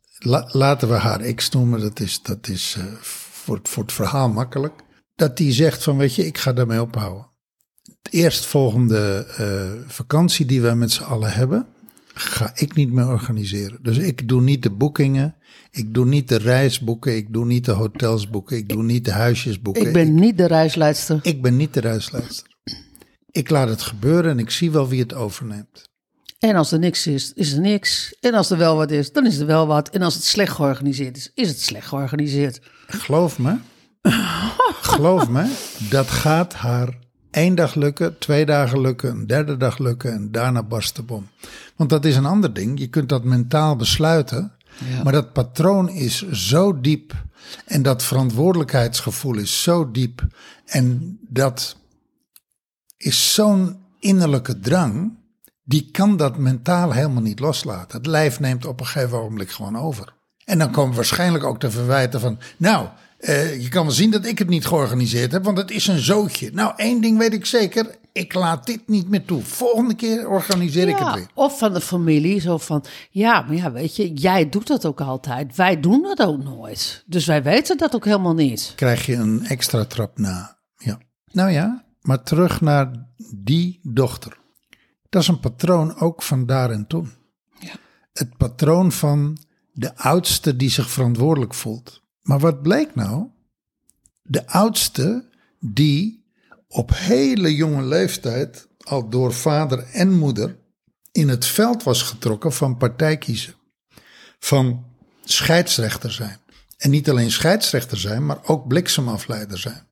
laten 0.53 0.89
we 0.89 0.95
haar 0.95 1.35
X 1.35 1.51
noemen, 1.51 1.81
dat 1.81 2.01
is, 2.01 2.23
dat 2.23 2.49
is 2.49 2.77
uh, 2.79 2.85
voor, 3.01 3.61
voor 3.63 3.83
het 3.83 3.93
verhaal 3.93 4.29
makkelijk. 4.29 4.75
Dat 5.15 5.37
die 5.37 5.53
zegt 5.53 5.83
van, 5.83 5.97
weet 5.97 6.15
je, 6.15 6.27
ik 6.27 6.39
ga 6.39 6.53
daarmee 6.53 6.83
ophouden. 6.83 7.27
Het 7.83 8.13
eerstvolgende 8.13 9.27
uh, 9.41 9.91
vakantie 9.91 10.47
die 10.47 10.61
wij 10.61 10.75
met 10.75 10.93
z'n 10.93 11.03
allen 11.03 11.33
hebben, 11.33 11.67
ga 12.15 12.51
ik 12.55 12.75
niet 12.75 12.93
meer 12.93 13.09
organiseren. 13.09 13.79
Dus 13.83 13.99
ik 13.99 14.29
doe 14.29 14.43
niet 14.43 14.63
de 14.63 14.71
boekingen, 14.71 15.37
ik 15.71 15.95
doe 15.95 16.07
niet 16.07 16.29
de 16.29 16.37
reisboeken, 16.37 17.17
ik 17.17 17.33
doe 17.33 17.47
niet 17.47 17.65
de 17.65 17.73
hotels 17.73 18.31
boeken, 18.31 18.57
ik 18.57 18.69
doe 18.69 18.83
niet 18.83 19.05
de 19.05 19.13
huisjes 19.13 19.61
boeken. 19.61 19.87
Ik 19.87 19.93
ben 19.93 20.15
niet 20.15 20.39
de 20.39 20.47
reisleidster. 20.47 21.19
Ik 21.23 21.43
ben 21.43 21.57
niet 21.57 21.75
de 21.75 21.81
reisleidster. 21.81 22.47
Ik 23.31 23.51
laat 23.51 23.69
het 23.69 23.83
gebeuren 23.83 24.31
en 24.31 24.39
ik 24.39 24.51
zie 24.51 24.71
wel 24.71 24.89
wie 24.89 25.01
het 25.01 25.15
overneemt. 25.15 25.91
En 26.39 26.57
als 26.57 26.73
er 26.73 26.79
niks 26.79 27.07
is, 27.07 27.33
is 27.33 27.53
er 27.53 27.61
niks. 27.61 28.17
En 28.21 28.35
als 28.35 28.51
er 28.51 28.59
wel 28.59 28.77
wat 28.77 28.91
is, 28.91 29.13
dan 29.13 29.27
is 29.27 29.39
er 29.39 29.47
wel 29.47 29.67
wat. 29.67 29.89
En 29.89 30.03
als 30.03 30.15
het 30.15 30.25
slecht 30.25 30.53
georganiseerd 30.53 31.17
is, 31.17 31.31
is 31.35 31.49
het 31.49 31.61
slecht 31.61 31.87
georganiseerd. 31.87 32.61
Geloof 32.87 33.39
me, 33.39 33.57
geloof 34.93 35.29
me, 35.29 35.57
dat 35.91 36.07
gaat 36.07 36.55
haar 36.55 36.99
één 37.31 37.55
dag 37.55 37.75
lukken, 37.75 38.19
twee 38.19 38.47
dagen 38.47 38.81
lukken, 38.81 39.11
een 39.11 39.27
derde 39.27 39.57
dag 39.57 39.79
lukken 39.79 40.13
en 40.13 40.33
daarna 40.33 40.63
barst 40.63 40.97
de 40.97 41.03
bom. 41.03 41.29
Want 41.77 41.91
dat 41.91 42.05
is 42.05 42.17
een 42.17 42.27
ander 42.27 42.55
ding. 42.55 42.79
Je 42.79 42.89
kunt 42.89 43.09
dat 43.09 43.25
mentaal 43.25 43.77
besluiten, 43.77 44.53
ja. 44.91 45.03
maar 45.03 45.13
dat 45.13 45.33
patroon 45.33 45.89
is 45.89 46.31
zo 46.31 46.81
diep 46.81 47.13
en 47.65 47.83
dat 47.83 48.03
verantwoordelijkheidsgevoel 48.03 49.37
is 49.37 49.63
zo 49.63 49.91
diep 49.91 50.27
en 50.65 51.19
dat 51.29 51.77
is 52.97 53.35
zo'n 53.35 53.77
innerlijke 53.99 54.61
drang 54.61 55.17
die 55.69 55.89
kan 55.91 56.17
dat 56.17 56.37
mentaal 56.37 56.93
helemaal 56.93 57.23
niet 57.23 57.41
loslaten. 57.41 57.99
Het 57.99 58.07
lijf 58.07 58.41
neemt 58.41 58.67
op 58.67 58.81
een 58.81 58.87
gegeven 58.87 59.19
ogenblik 59.19 59.51
gewoon 59.51 59.79
over. 59.79 60.15
En 60.45 60.59
dan 60.59 60.71
komen 60.71 60.97
waarschijnlijk 60.97 61.45
ook 61.45 61.61
te 61.61 61.71
verwijten 61.71 62.21
van, 62.21 62.39
nou, 62.57 62.87
uh, 63.21 63.63
je 63.63 63.69
kan 63.69 63.83
wel 63.83 63.95
zien 63.95 64.11
dat 64.11 64.27
ik 64.27 64.39
het 64.39 64.49
niet 64.49 64.67
georganiseerd 64.67 65.33
heb, 65.33 65.45
want 65.45 65.59
het 65.59 65.71
is 65.71 65.87
een 65.87 65.99
zootje. 65.99 66.51
Nou, 66.53 66.73
één 66.77 67.01
ding 67.01 67.19
weet 67.19 67.33
ik 67.33 67.47
zeker, 67.47 67.97
ik 68.13 68.35
laat 68.35 68.67
dit 68.67 68.89
niet 68.89 69.09
meer 69.09 69.25
toe. 69.25 69.43
Volgende 69.43 69.95
keer 69.95 70.29
organiseer 70.29 70.89
ik 70.89 70.99
het 70.99 71.15
weer. 71.15 71.27
Of 71.35 71.59
van 71.59 71.73
de 71.73 71.81
familie, 71.81 72.41
zo 72.41 72.59
van, 72.59 72.85
ja, 73.11 73.43
maar 73.43 73.57
ja, 73.57 73.73
weet 73.73 73.97
je, 73.97 74.13
jij 74.13 74.49
doet 74.49 74.67
dat 74.67 74.87
ook 74.87 75.01
altijd. 75.01 75.57
Wij 75.57 75.81
doen 75.81 76.03
dat 76.03 76.23
ook 76.23 76.45
nooit. 76.45 77.05
Dus 77.07 77.27
wij 77.27 77.43
weten 77.43 77.79
dat 77.79 77.95
ook 77.95 78.05
helemaal 78.05 78.35
niet. 78.35 78.73
Krijg 78.75 79.07
je 79.07 79.15
een 79.15 79.47
extra 79.47 79.85
trap 79.85 80.19
na. 80.19 80.59
Ja. 80.77 80.99
Nou 81.33 81.51
ja, 81.51 81.85
maar 82.01 82.23
terug 82.23 82.61
naar 82.61 82.91
die 83.35 83.81
dochter. 83.83 84.37
Dat 85.09 85.23
is 85.23 85.29
een 85.29 85.41
patroon 85.41 85.97
ook 85.97 86.23
van 86.23 86.47
daar 86.47 86.71
en 86.71 86.87
toen. 86.87 87.13
Ja. 87.59 87.75
Het 88.13 88.37
patroon 88.37 88.93
van 88.93 89.39
de 89.73 89.97
oudste 89.97 90.57
die 90.57 90.71
zich 90.71 90.91
verantwoordelijk 90.91 91.55
voelt. 91.55 92.03
Maar 92.23 92.39
wat 92.39 92.63
bleek 92.63 92.95
nou? 92.95 93.27
De 94.23 94.47
oudste 94.47 95.29
die 95.61 96.25
op 96.69 96.91
hele 96.95 97.55
jonge 97.55 97.83
leeftijd 97.83 98.69
al 98.79 99.09
door 99.09 99.33
vader 99.33 99.79
en 99.79 100.13
moeder 100.13 100.59
in 101.13 101.29
het 101.29 101.47
veld 101.47 101.83
was 101.83 102.03
getrokken 102.03 102.53
van 102.53 102.77
partijkiezen. 102.77 103.55
Van 104.39 104.85
scheidsrechter 105.25 106.13
zijn. 106.13 106.39
En 106.77 106.91
niet 106.91 107.11
alleen 107.11 107.31
scheidsrechter 107.31 107.99
zijn, 107.99 108.27
maar 108.27 108.39
ook 108.45 108.67
bliksemafleider 108.67 109.59
zijn. 109.59 109.87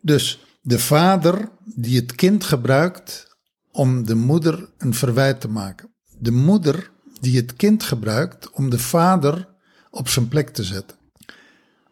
Dus 0.00 0.44
de 0.60 0.78
vader 0.78 1.48
die 1.64 2.00
het 2.00 2.14
kind 2.14 2.44
gebruikt 2.44 3.31
om 3.72 4.06
de 4.06 4.14
moeder 4.14 4.68
een 4.78 4.94
verwijt 4.94 5.40
te 5.40 5.48
maken. 5.48 5.94
De 6.18 6.32
moeder 6.32 6.90
die 7.20 7.36
het 7.36 7.56
kind 7.56 7.82
gebruikt 7.82 8.50
om 8.50 8.70
de 8.70 8.78
vader 8.78 9.48
op 9.90 10.08
zijn 10.08 10.28
plek 10.28 10.48
te 10.48 10.64
zetten. 10.64 10.96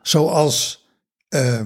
Zoals 0.02 0.88
uh, 1.28 1.60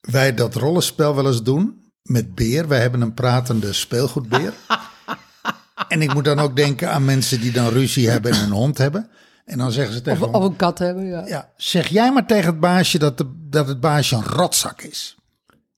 wij 0.00 0.34
dat 0.34 0.54
rollenspel 0.54 1.14
wel 1.14 1.26
eens 1.26 1.42
doen 1.42 1.90
met 2.02 2.34
beer. 2.34 2.68
Wij 2.68 2.80
hebben 2.80 3.00
een 3.00 3.14
pratende 3.14 3.72
speelgoedbeer. 3.72 4.52
en 5.88 6.02
ik 6.02 6.14
moet 6.14 6.24
dan 6.24 6.38
ook 6.38 6.56
denken 6.56 6.90
aan 6.90 7.04
mensen 7.04 7.40
die 7.40 7.52
dan 7.52 7.68
ruzie 7.68 8.08
hebben 8.10 8.32
en 8.32 8.42
een 8.42 8.50
hond 8.50 8.78
hebben. 8.78 9.10
En 9.44 9.58
dan 9.58 9.72
zeggen 9.72 9.94
ze 9.94 10.02
tegen 10.02 10.28
of, 10.28 10.34
of 10.34 10.44
een 10.44 10.56
kat 10.56 10.78
hebben, 10.78 11.06
ja. 11.06 11.26
ja. 11.26 11.52
Zeg 11.56 11.88
jij 11.88 12.12
maar 12.12 12.26
tegen 12.26 12.50
het 12.50 12.60
baasje 12.60 12.98
dat, 12.98 13.18
de, 13.18 13.46
dat 13.48 13.68
het 13.68 13.80
baasje 13.80 14.16
een 14.16 14.24
rotzak 14.24 14.82
is. 14.82 15.17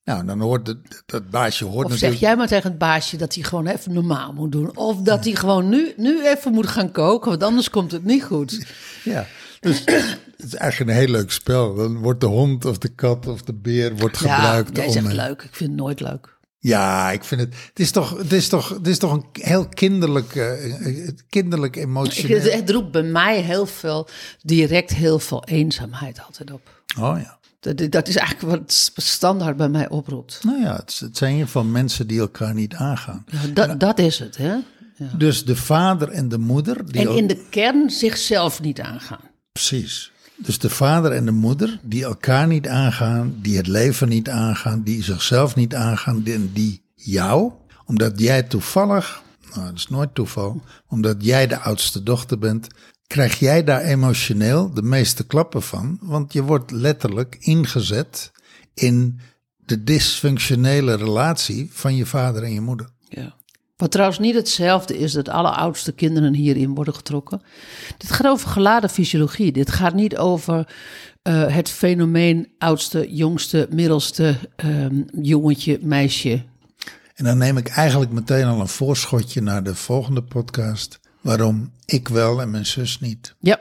Nou, 0.04 0.24
dan 0.24 0.40
hoort 0.40 0.66
het, 0.66 1.02
dat 1.06 1.30
baasje 1.30 1.64
hoort 1.64 1.86
Of 1.86 1.96
zeg 1.96 2.20
jij 2.20 2.36
maar 2.36 2.46
tegen 2.46 2.70
het 2.70 2.78
baasje 2.78 3.16
dat 3.16 3.34
hij 3.34 3.44
gewoon 3.44 3.66
even 3.66 3.92
normaal 3.92 4.32
moet 4.32 4.52
doen. 4.52 4.76
Of 4.76 5.02
dat 5.02 5.24
hij 5.24 5.34
gewoon 5.34 5.68
nu, 5.68 5.92
nu 5.96 6.26
even 6.26 6.52
moet 6.52 6.66
gaan 6.66 6.92
koken, 6.92 7.30
want 7.30 7.42
anders 7.42 7.70
komt 7.70 7.92
het 7.92 8.04
niet 8.04 8.24
goed. 8.24 8.66
Ja, 9.04 9.26
dus 9.60 9.78
het 9.84 10.44
is 10.44 10.54
eigenlijk 10.54 10.90
een 10.90 10.96
heel 10.96 11.12
leuk 11.12 11.30
spel. 11.30 11.74
Dan 11.74 11.96
wordt 11.96 12.20
de 12.20 12.26
hond 12.26 12.64
of 12.64 12.78
de 12.78 12.88
kat 12.88 13.26
of 13.26 13.42
de 13.42 13.54
beer 13.54 13.96
wordt 13.96 14.16
gebruikt. 14.16 14.76
Ja, 14.76 14.82
jij 14.82 14.92
zegt 14.92 15.12
leuk. 15.12 15.42
Ik 15.42 15.54
vind 15.54 15.70
het 15.70 15.78
nooit 15.78 16.00
leuk. 16.00 16.38
Ja, 16.58 17.10
ik 17.10 17.24
vind 17.24 17.40
het. 17.40 17.54
Het 17.68 17.80
is 17.80 17.90
toch, 17.90 18.18
het 18.18 18.32
is 18.32 18.48
toch, 18.48 18.68
het 18.68 18.86
is 18.86 18.98
toch 18.98 19.12
een 19.12 19.24
heel 19.32 19.68
kinderlijk, 19.68 20.34
uh, 20.34 21.08
kinderlijk 21.28 21.76
emotioneel. 21.76 22.40
Het 22.40 22.70
roept 22.70 22.90
bij 22.90 23.02
mij 23.02 23.40
heel 23.40 23.66
veel, 23.66 24.08
direct 24.42 24.90
heel 24.90 25.18
veel 25.18 25.44
eenzaamheid 25.44 26.20
altijd 26.26 26.52
op. 26.52 26.82
Oh 26.98 27.18
ja. 27.22 27.39
Dat, 27.60 27.90
dat 27.90 28.08
is 28.08 28.16
eigenlijk 28.16 28.58
wat 28.58 28.92
standaard 28.94 29.56
bij 29.56 29.68
mij 29.68 29.88
oproept. 29.88 30.40
Nou 30.44 30.60
ja, 30.60 30.76
het, 30.76 30.98
het 30.98 31.16
zijn 31.16 31.48
van 31.48 31.70
mensen 31.70 32.06
die 32.06 32.20
elkaar 32.20 32.54
niet 32.54 32.74
aangaan. 32.74 33.24
Ja, 33.26 33.38
dat, 33.54 33.80
dat 33.80 33.98
is 33.98 34.18
het, 34.18 34.36
hè? 34.36 34.56
Ja. 34.96 35.16
Dus 35.16 35.44
de 35.44 35.56
vader 35.56 36.08
en 36.08 36.28
de 36.28 36.38
moeder. 36.38 36.92
Die 36.92 37.08
en 37.08 37.16
in 37.16 37.26
de 37.26 37.46
kern 37.50 37.90
zichzelf 37.90 38.60
niet 38.60 38.80
aangaan. 38.80 39.20
Precies. 39.52 40.12
Dus 40.36 40.58
de 40.58 40.70
vader 40.70 41.12
en 41.12 41.24
de 41.24 41.30
moeder 41.30 41.80
die 41.82 42.04
elkaar 42.04 42.46
niet 42.46 42.68
aangaan, 42.68 43.34
die 43.42 43.56
het 43.56 43.66
leven 43.66 44.08
niet 44.08 44.28
aangaan, 44.28 44.82
die 44.82 45.02
zichzelf 45.02 45.56
niet 45.56 45.74
aangaan, 45.74 46.22
die, 46.22 46.52
die 46.52 46.82
jou, 46.94 47.52
omdat 47.86 48.20
jij 48.20 48.42
toevallig, 48.42 49.22
nou 49.54 49.66
dat 49.66 49.76
is 49.76 49.88
nooit 49.88 50.14
toeval, 50.14 50.62
omdat 50.88 51.16
jij 51.24 51.46
de 51.46 51.58
oudste 51.58 52.02
dochter 52.02 52.38
bent, 52.38 52.66
krijg 53.10 53.38
jij 53.38 53.64
daar 53.64 53.80
emotioneel 53.80 54.74
de 54.74 54.82
meeste 54.82 55.26
klappen 55.26 55.62
van. 55.62 55.98
Want 56.00 56.32
je 56.32 56.42
wordt 56.42 56.70
letterlijk 56.70 57.36
ingezet 57.40 58.32
in 58.74 59.20
de 59.56 59.84
dysfunctionele 59.84 60.94
relatie 60.94 61.70
van 61.72 61.96
je 61.96 62.06
vader 62.06 62.42
en 62.42 62.52
je 62.52 62.60
moeder. 62.60 62.88
Ja. 63.08 63.34
Wat 63.76 63.90
trouwens 63.90 64.18
niet 64.18 64.34
hetzelfde 64.34 64.98
is 64.98 65.12
dat 65.12 65.28
alle 65.28 65.50
oudste 65.50 65.92
kinderen 65.92 66.34
hierin 66.34 66.74
worden 66.74 66.94
getrokken. 66.94 67.42
Dit 67.98 68.12
gaat 68.12 68.26
over 68.26 68.48
geladen 68.48 68.90
fysiologie. 68.90 69.52
Dit 69.52 69.70
gaat 69.70 69.94
niet 69.94 70.16
over 70.16 70.74
uh, 71.22 71.54
het 71.54 71.68
fenomeen 71.68 72.52
oudste, 72.58 73.14
jongste, 73.14 73.66
middelste, 73.70 74.36
um, 74.64 75.06
jongetje, 75.22 75.78
meisje. 75.82 76.44
En 77.14 77.24
dan 77.24 77.38
neem 77.38 77.56
ik 77.56 77.68
eigenlijk 77.68 78.12
meteen 78.12 78.44
al 78.44 78.60
een 78.60 78.68
voorschotje 78.68 79.40
naar 79.40 79.62
de 79.62 79.74
volgende 79.74 80.22
podcast. 80.22 81.00
Waarom 81.20 81.72
ik 81.84 82.08
wel 82.08 82.40
en 82.40 82.50
mijn 82.50 82.66
zus 82.66 83.00
niet. 83.00 83.34
Ja, 83.40 83.60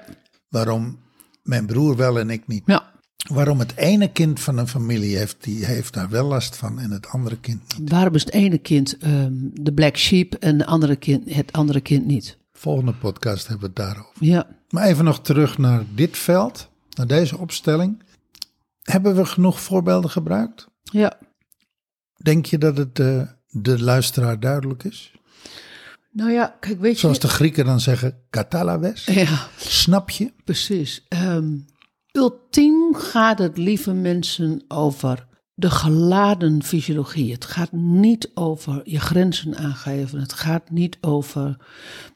Waarom 0.50 1.00
mijn 1.44 1.66
broer 1.66 1.96
wel 1.96 2.20
en 2.20 2.30
ik 2.30 2.48
niet. 2.48 2.64
ja. 2.66 2.88
Waarom 3.30 3.60
het 3.60 3.76
ene 3.76 4.12
kind 4.12 4.40
van 4.40 4.58
een 4.58 4.68
familie 4.68 5.18
heeft, 5.18 5.44
die 5.44 5.66
heeft 5.66 5.94
daar 5.94 6.10
wel 6.10 6.26
last 6.28 6.56
van 6.56 6.80
en 6.80 6.92
het 6.92 7.08
andere 7.08 7.40
kind 7.40 7.78
niet. 7.78 7.90
Waarom 7.90 8.16
is 8.16 8.24
het 8.26 8.34
ene 8.34 8.58
kind 8.58 8.98
ehm, 8.98 9.32
de 9.54 9.74
black 9.74 9.98
sheep 9.98 10.34
en 10.34 10.58
de 10.58 10.66
andere 10.66 10.96
kind, 10.96 11.34
het 11.34 11.52
andere 11.52 11.82
kind 11.82 12.06
niet? 12.06 12.38
Volgende 12.52 12.94
podcast 12.94 13.48
hebben 13.48 13.74
we 13.74 13.82
het 13.82 13.88
daarover. 13.88 14.26
Ja, 14.26 14.48
Maar 14.70 14.84
even 14.88 15.06
nog 15.06 15.22
terug 15.22 15.58
naar 15.58 15.84
dit 15.96 16.18
veld, 16.18 16.70
naar 16.96 17.08
deze 17.08 17.38
opstelling. 17.38 18.04
Hebben 18.82 19.16
we 19.16 19.26
genoeg 19.26 19.60
voorbeelden 19.60 20.10
gebruikt? 20.10 20.68
ja. 20.84 21.18
Denk 22.24 22.46
je 22.46 22.58
dat 22.58 22.78
het 22.78 23.00
eh, 23.00 23.22
de 23.48 23.82
luisteraar 23.84 24.40
duidelijk 24.40 24.84
is? 24.84 25.14
Nou 26.12 26.32
ja, 26.32 26.58
kijk, 26.60 26.80
weet 26.80 26.94
je... 26.94 27.00
Zoals 27.00 27.20
de 27.20 27.28
Grieken 27.28 27.66
dan 27.66 27.80
zeggen, 27.80 28.18
katalawes. 28.30 29.06
Ja, 29.06 29.48
Snap 29.58 30.10
je? 30.10 30.32
precies. 30.44 31.06
Ehm, 31.08 31.58
ultiem 32.12 32.96
gaat 32.96 33.40
het, 33.40 33.58
lieve 33.58 33.94
mensen, 33.94 34.64
over 34.68 35.28
de 35.60 35.70
geladen 35.70 36.64
fysiologie. 36.64 37.32
Het 37.32 37.46
gaat 37.46 37.72
niet 37.72 38.32
over 38.34 38.82
je 38.84 39.00
grenzen 39.00 39.58
aangeven. 39.58 40.20
Het 40.20 40.34
gaat 40.34 40.70
niet 40.70 40.98
over 41.02 41.58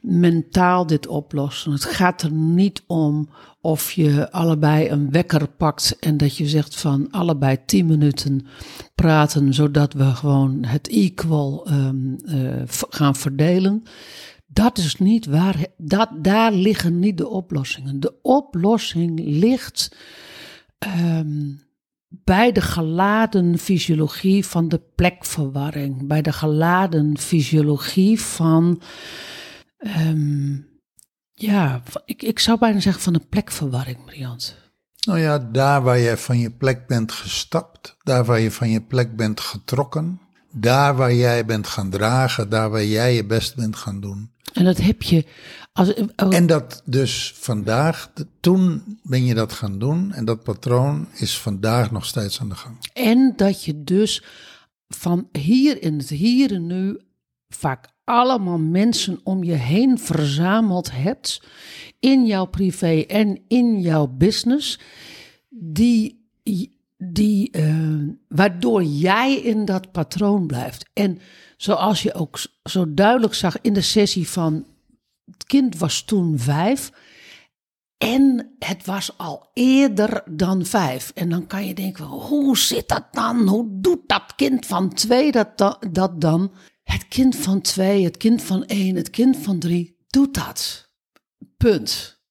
mentaal 0.02 0.88
dit 0.88 1.08
oplossen. 1.08 1.72
Het 1.72 1.86
gaat 1.86 2.22
er 2.22 2.32
niet 2.32 2.84
om 2.88 3.30
of 3.62 3.92
je 3.92 4.32
allebei 4.32 4.90
een 4.90 5.12
wekker 5.12 5.48
pakt 5.48 5.98
en 6.00 6.18
dat 6.18 6.38
je 6.38 6.48
zegt 6.48 6.76
van 6.76 7.12
allebei 7.12 7.58
tien 7.66 7.86
minuten 7.86 8.46
praten, 8.96 9.54
zodat 9.54 9.94
we 9.94 10.04
gewoon 10.04 10.64
het 10.64 10.88
equal 10.88 11.66
ehm, 11.66 12.16
eh, 12.26 12.62
gaan 12.68 13.16
verdelen. 13.16 13.84
Dat 14.48 14.78
is 14.78 14.96
niet 14.96 15.26
waar. 15.26 15.66
Dat, 15.78 16.10
daar 16.22 16.52
liggen 16.54 17.00
niet 17.00 17.18
de 17.18 17.28
oplossingen. 17.28 18.00
De 18.00 18.14
oplossing 18.22 19.20
ligt 19.24 19.96
ehm, 20.78 21.52
bij 22.24 22.52
de 22.52 22.62
geladen 22.62 23.58
fysiologie 23.58 24.46
van 24.46 24.68
de 24.68 24.82
plekverwarring. 24.96 26.08
Bij 26.08 26.22
de 26.22 26.34
geladen 26.34 27.18
fysiologie 27.18 28.22
van. 28.22 28.82
ehm, 29.78 30.56
ja, 31.32 31.82
ik, 32.06 32.22
ik 32.22 32.40
zou 32.40 32.60
bijna 32.60 32.80
zeggen 32.80 33.04
van 33.04 33.14
een 33.14 33.28
plekverwarring, 33.30 34.06
Briant. 34.06 34.56
Nou 35.06 35.20
ja, 35.20 35.40
daar 35.40 35.82
waar 35.82 35.98
je 35.98 36.18
van 36.18 36.38
je 36.38 36.52
plek 36.52 36.88
bent 36.88 37.12
gestapt, 37.12 37.98
daar 38.04 38.26
waar 38.26 38.40
je 38.40 38.52
van 38.52 38.70
je 38.70 38.82
plek 38.82 39.16
bent 39.16 39.40
getrokken, 39.40 40.20
daar 40.52 40.96
waar 40.96 41.14
jij 41.14 41.46
bent 41.46 41.68
gaan 41.68 41.90
dragen, 41.90 42.50
daar 42.50 42.70
waar 42.70 42.86
jij 42.86 43.16
je 43.16 43.26
best 43.26 43.56
bent 43.56 43.76
gaan 43.76 44.00
doen. 44.00 44.32
En 44.54 44.64
dat 44.64 44.78
heb 44.78 45.02
je. 45.02 45.26
Als, 45.74 45.94
oh, 46.16 46.36
En 46.36 46.48
dat 46.48 46.82
dus 46.86 47.34
vandaag, 47.36 48.12
toen 48.40 49.00
ben 49.04 49.26
je 49.26 49.34
dat 49.34 49.54
gaan 49.54 49.80
doen 49.80 50.12
en 50.12 50.26
dat 50.26 50.44
patroon 50.44 51.08
is 51.14 51.38
vandaag 51.38 51.92
nog 51.92 52.06
steeds 52.06 52.40
aan 52.40 52.50
de 52.50 52.56
gang. 52.56 52.78
En 52.94 53.34
dat 53.36 53.64
je 53.64 53.84
dus 53.84 54.24
van 54.88 55.30
hier 55.32 55.82
in 55.82 55.98
het 55.98 56.10
hier 56.10 56.54
en 56.54 56.68
nu 56.68 57.00
vaak 57.50 57.88
allemaal 58.04 58.58
mensen 58.58 59.20
om 59.24 59.44
je 59.44 59.54
heen 59.54 60.00
verzameld 60.00 60.92
hebt. 60.92 61.42
In 62.00 62.26
jouw 62.26 62.46
privé 62.46 63.04
en 63.08 63.40
in 63.48 63.82
jouw 63.82 64.08
business. 64.08 64.80
Die, 65.50 66.28
die, 66.98 67.52
eh, 67.52 67.98
waardoor 68.28 68.84
jij 68.84 69.36
in 69.36 69.66
dat 69.66 69.92
patroon 69.92 70.48
blijft. 70.48 70.90
En 70.94 71.20
zoals 71.58 72.04
je 72.04 72.14
ook 72.14 72.40
zo 72.64 72.94
duidelijk 72.94 73.34
zag 73.34 73.62
in 73.62 73.74
de 73.74 73.82
sessie 73.82 74.30
van 74.30 74.66
het 75.32 75.44
kind 75.46 75.78
was 75.78 76.02
toen 76.02 76.40
vijf. 76.40 76.92
En 77.98 78.56
het 78.60 78.86
was 78.86 79.18
al 79.18 79.50
eerder 79.54 80.24
dan 80.32 80.66
vijf. 80.66 81.12
En 81.16 81.30
dan 81.30 81.48
kan 81.48 81.66
je 81.66 81.74
denken, 81.74 82.06
hoe 82.06 82.58
zit 82.58 82.88
dat 82.88 83.08
dan? 83.12 83.48
Hoe 83.48 83.68
doet 83.72 84.02
dat 84.08 84.36
kind 84.36 84.66
van 84.66 84.94
twee 84.94 85.32
dat, 85.32 85.58
da- 85.58 85.80
dat 85.92 86.22
dan? 86.22 86.54
Het 86.84 87.08
kind 87.08 87.36
van 87.36 87.62
twee, 87.62 88.04
het 88.04 88.18
kind 88.18 88.42
van 88.42 88.66
één, 88.66 88.96
het 88.96 89.10
kind 89.10 89.38
van 89.38 89.60
drie 89.60 89.98
doet 90.08 90.34
dat. 90.34 90.92
Punt. 91.58 92.22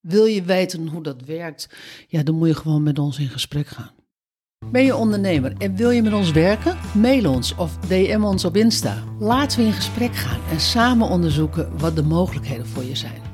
Wil 0.00 0.24
je 0.24 0.42
weten 0.42 0.86
hoe 0.88 1.02
dat 1.02 1.22
werkt? 1.24 1.68
Ja, 2.08 2.22
dan 2.22 2.34
moet 2.34 2.48
je 2.48 2.54
gewoon 2.54 2.82
met 2.82 2.98
ons 2.98 3.18
in 3.18 3.28
gesprek 3.28 3.66
gaan. 3.66 3.94
Ben 4.70 4.84
je 4.84 4.96
ondernemer 4.96 5.52
en 5.58 5.76
wil 5.76 5.90
je 5.90 6.02
met 6.02 6.12
ons 6.12 6.30
werken? 6.30 6.76
Mail 6.94 7.30
ons 7.30 7.54
of 7.54 7.76
DM 7.76 8.22
ons 8.22 8.44
op 8.44 8.56
Insta. 8.56 9.02
Laten 9.18 9.58
we 9.58 9.64
in 9.64 9.72
gesprek 9.72 10.14
gaan 10.14 10.40
en 10.50 10.60
samen 10.60 11.08
onderzoeken 11.08 11.78
wat 11.78 11.96
de 11.96 12.02
mogelijkheden 12.02 12.66
voor 12.66 12.84
je 12.84 12.96
zijn. 12.96 13.29